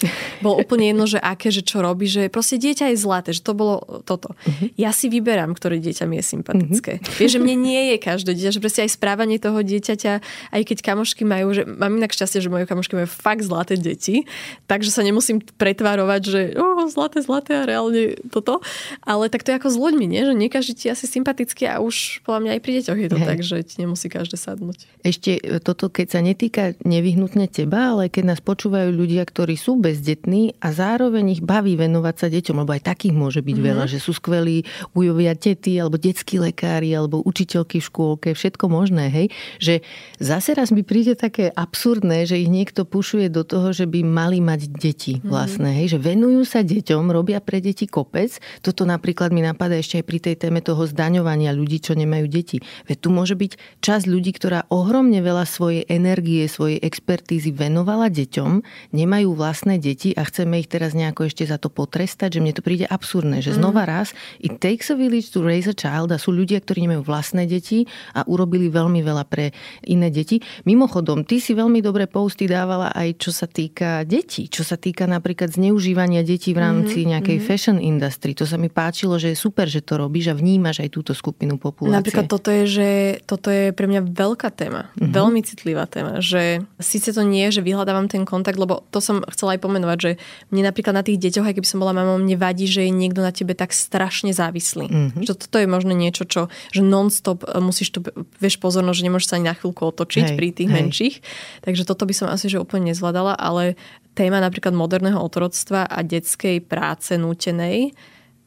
[0.40, 3.52] bolo úplne jedno, že aké, že čo robí, že proste dieťa je zlaté, že to
[3.52, 4.32] bolo toto.
[4.32, 4.68] Mm-hmm.
[4.80, 6.92] Ja si vyberám, ktoré dieťa mi je sympatické.
[7.00, 7.16] Mm-hmm.
[7.20, 10.12] Vieš, že mne nie je každé dieťa, že proste aj správanie toho dieťa dieťaťa,
[10.52, 14.28] aj keď kamošky majú, že mám inak šťastie, že moje kamošky majú fakt zlaté deti,
[14.68, 18.60] takže sa nemusím pretvárovať, že oh, zlaté, zlaté a reálne toto.
[19.08, 20.22] Ale tak to je ako s ľuďmi, nie?
[20.28, 23.18] že nie každý ti asi sympatický a už podľa mňa aj pri deťoch je to
[23.18, 23.26] Hej.
[23.32, 24.84] tak, že ti nemusí každé sadnúť.
[25.00, 30.58] Ešte toto, keď sa netýka nevyhnutne teba, ale keď nás počúvajú ľudia, ktorí sú bezdetní
[30.60, 33.70] a zároveň ich baví venovať sa deťom, lebo aj takých môže byť mm-hmm.
[33.72, 39.08] veľa, že sú skvelí ujovia tety alebo detskí lekári alebo učiteľky v škôlke, všetko možné,
[39.08, 39.26] hej.
[39.62, 39.74] Že
[40.18, 44.38] zase raz mi príde také absurdné, že ich niekto pušuje do toho, že by mali
[44.42, 45.28] mať deti mhm.
[45.28, 45.96] vlastné, hej.
[45.96, 48.36] Že venujú sa deťom, robia pre deti kopec.
[48.60, 52.60] Toto napríklad mi napadá ešte aj pri tej téme toho zdaňovania ľudí, čo nemajú deti.
[52.86, 58.62] Veď tu môže byť časť ľudí, ktorá ohromne veľa svojej energie, svojej expertízy venovala deťom,
[58.92, 62.62] nemajú vlastné deti a chceme ich teraz nejako ešte za to potrestať, že mne to
[62.62, 63.90] príde absurdné, že znova mhm.
[63.90, 64.08] raz
[64.38, 67.84] it takes a village to raise a child a sú ľudia, ktorí nemajú vlastné deti
[68.14, 69.50] a urobili veľmi veľa pre
[69.86, 70.40] iné deti.
[70.66, 75.06] Mimochodom, ty si veľmi dobré posty dávala aj čo sa týka detí, čo sa týka
[75.06, 77.12] napríklad zneužívania detí v rámci mm-hmm.
[77.16, 77.48] nejakej mm-hmm.
[77.48, 78.32] fashion industry.
[78.36, 81.56] To sa mi páčilo, že je super, že to robíš a vnímaš aj túto skupinu
[81.56, 81.96] populácie.
[81.98, 82.88] Napríklad toto je, že
[83.24, 85.12] toto je pre mňa veľká téma, mm-hmm.
[85.12, 89.56] veľmi citlivá téma, že síce to nie, že vyhľadávam ten kontakt, lebo to som chcela
[89.56, 90.10] aj pomenovať, že
[90.50, 93.20] mne napríklad na tých deťoch, aj keby som bola mamou, mne vadí, že je niekto
[93.22, 94.86] na tebe tak strašne závislý.
[94.88, 95.24] Mm-hmm.
[95.24, 97.98] Že toto je možno niečo, čo že non-stop musíš tu,
[98.38, 100.76] vieš pozornosť, že nemôžeš sa ani na chvíľku otočiť hej, pri tých hej.
[100.76, 101.16] menších.
[101.64, 103.80] Takže toto by som asi že úplne nezvládala, ale
[104.12, 107.96] téma napríklad moderného otroctva a detskej práce nútenej,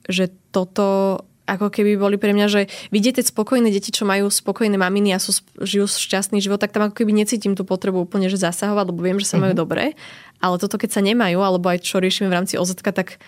[0.05, 2.61] že toto ako keby boli pre mňa, že
[2.95, 7.03] vidíte spokojné deti, čo majú spokojné maminy a sú, žijú šťastný život, tak tam ako
[7.03, 9.63] keby necítim tú potrebu úplne, že zasahovať, lebo viem, že sa majú mm-hmm.
[9.67, 9.99] dobre.
[10.39, 13.19] Ale toto, keď sa nemajú, alebo aj čo riešime v rámci OZ, tak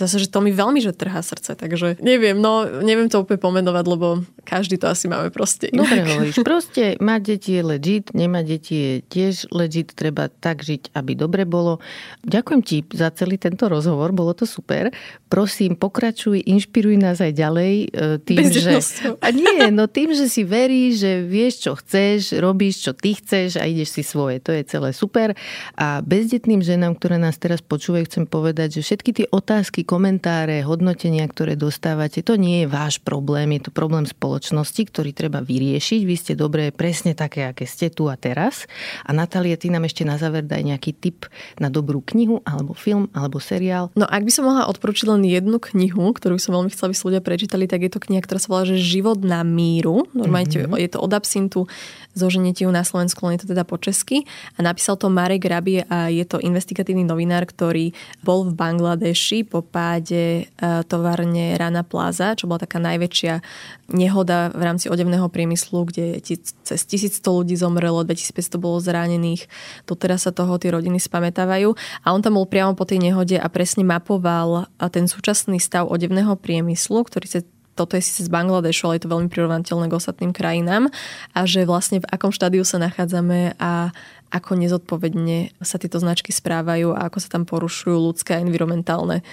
[0.00, 3.84] zase, že to mi veľmi že trhá srdce, takže neviem, no neviem to úplne pomenovať,
[3.84, 5.84] lebo každý to asi máme proste inak.
[5.84, 10.96] Dobre hovoríš, proste mať deti je legit, nemať deti je tiež legit, treba tak žiť,
[10.96, 11.84] aby dobre bolo.
[12.24, 14.88] Ďakujem ti za celý tento rozhovor, bolo to super.
[15.28, 17.86] Prosím, pokračuj, inšpiruj nás aj ďalej e,
[18.24, 18.72] tým, že...
[19.20, 23.60] A nie, no tým, že si veríš, že vieš, čo chceš, robíš, čo ty chceš
[23.60, 24.42] a ideš si svoje.
[24.42, 25.36] To je celé super.
[25.76, 31.26] A bezdetným ženám, ktoré nás teraz počúvajú, chcem povedať, že všetky tie otázky, komentáre, hodnotenia,
[31.26, 36.00] ktoré dostávate, to nie je váš problém, je to problém spoločnosti, ktorý treba vyriešiť.
[36.06, 38.70] Vy ste dobré, presne také, aké ste tu a teraz.
[39.02, 41.26] A Natália, ty nám ešte na záver daj nejaký tip
[41.58, 43.90] na dobrú knihu, alebo film, alebo seriál.
[43.98, 47.06] No ak by som mohla odporučiť len jednu knihu, ktorú som veľmi chcela, aby si
[47.10, 50.06] ľudia prečítali, tak je to kniha, ktorá sa volá že Život na míru.
[50.14, 50.78] Normálne mm-hmm.
[50.78, 51.66] je to od absintu,
[52.14, 54.22] zoženete ju na Slovensku, len je to teda po česky.
[54.54, 57.90] A napísal to Marek Rabie a je to investigatívny novinár, ktorý
[58.22, 63.38] bol v Bangladeši po páde e, továrne Rana Plaza, čo bola taká najväčšia
[63.94, 66.18] nehoda v rámci odevného priemyslu, kde
[66.66, 69.46] cez 1100 ľudí zomrelo, 2500 bolo zranených.
[69.86, 71.78] Doteraz sa toho tie rodiny spamätávajú.
[72.02, 76.34] A on tam bol priamo po tej nehode a presne mapoval ten súčasný stav odevného
[76.34, 77.40] priemyslu, ktorý sa
[77.80, 80.92] toto je síce z Bangladešu, ale je to veľmi prirovnateľné k ostatným krajinám
[81.32, 83.88] a že vlastne v akom štádiu sa nachádzame a
[84.28, 89.24] ako nezodpovedne sa tieto značky správajú a ako sa tam porušujú ľudské a environmentálne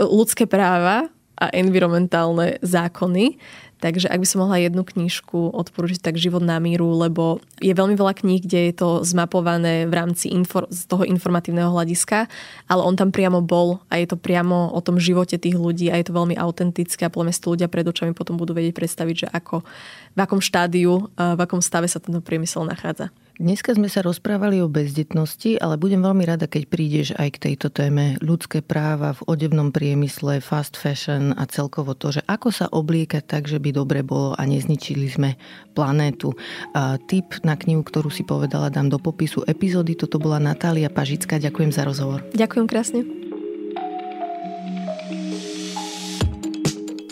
[0.00, 3.36] ľudské práva a environmentálne zákony.
[3.82, 7.98] Takže ak by som mohla jednu knižku odporúčiť, tak Život na míru, lebo je veľmi
[7.98, 12.30] veľa kníh, kde je to zmapované v rámci infor- z toho informatívneho hľadiska,
[12.70, 15.98] ale on tam priamo bol a je to priamo o tom živote tých ľudí a
[15.98, 19.28] je to veľmi autentické a podľa mňa ľudia pred očami potom budú vedieť predstaviť, že
[19.34, 19.66] ako,
[20.14, 23.10] v akom štádiu, v akom stave sa tento priemysel nachádza.
[23.40, 27.72] Dneska sme sa rozprávali o bezdetnosti, ale budem veľmi rada, keď prídeš aj k tejto
[27.72, 33.24] téme ľudské práva v odevnom priemysle, fast fashion a celkovo to, že ako sa obliekať
[33.24, 35.40] tak, že by dobre bolo a nezničili sme
[35.72, 36.36] planétu.
[36.76, 39.96] A tip na knihu, ktorú si povedala, dám do popisu epizódy.
[39.96, 41.40] Toto bola Natália Pažická.
[41.40, 42.20] Ďakujem za rozhovor.
[42.36, 43.21] Ďakujem krásne.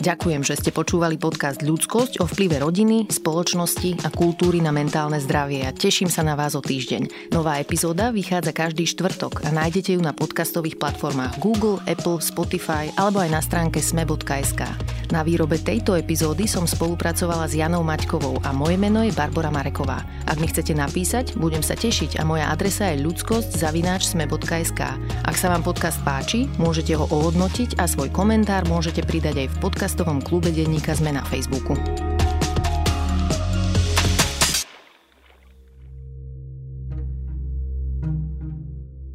[0.01, 5.61] Ďakujem, že ste počúvali podcast Ľudskosť o vplyve rodiny, spoločnosti a kultúry na mentálne zdravie
[5.61, 7.29] a teším sa na vás o týždeň.
[7.29, 13.21] Nová epizóda vychádza každý štvrtok a nájdete ju na podcastových platformách Google, Apple, Spotify alebo
[13.21, 14.65] aj na stránke sme.sk.
[15.11, 20.07] Na výrobe tejto epizódy som spolupracovala s Janou Maťkovou a moje meno je Barbara Mareková.
[20.23, 24.81] Ak mi chcete napísať, budem sa tešiť a moja adresa je ľudskosť.sme.sk.
[25.27, 29.59] Ak sa vám podcast páči, môžete ho ohodnotiť a svoj komentár môžete pridať aj v
[29.59, 31.75] podcastovom klube denníka Sme na Facebooku.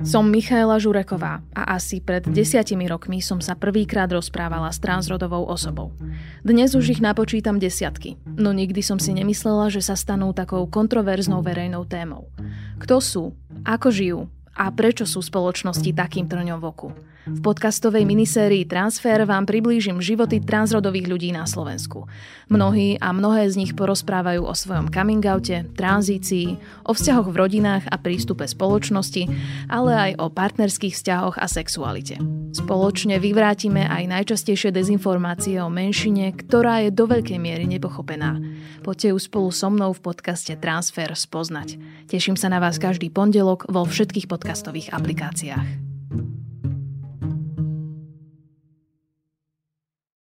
[0.07, 5.91] Som Michaela Žureková a asi pred desiatimi rokmi som sa prvýkrát rozprávala s transrodovou osobou.
[6.47, 11.43] Dnes už ich napočítam desiatky, no nikdy som si nemyslela, že sa stanú takou kontroverznou
[11.43, 12.31] verejnou témou.
[12.79, 13.35] Kto sú,
[13.67, 14.21] ako žijú
[14.55, 16.89] a prečo sú spoločnosti takým trňom v oku.
[17.27, 22.07] V podcastovej minisérii Transfer vám priblížim životy transrodových ľudí na Slovensku.
[22.47, 26.55] Mnohí a mnohé z nich porozprávajú o svojom coming oute, tranzícii,
[26.87, 29.27] o vzťahoch v rodinách a prístupe spoločnosti,
[29.67, 32.23] ale aj o partnerských vzťahoch a sexualite.
[32.55, 38.39] Spoločne vyvrátime aj najčastejšie dezinformácie o menšine, ktorá je do veľkej miery nepochopená.
[38.87, 41.75] Poďte ju spolu so mnou v podcaste Transfer spoznať.
[42.07, 45.87] Teším sa na vás každý pondelok vo všetkých podcastových aplikáciách.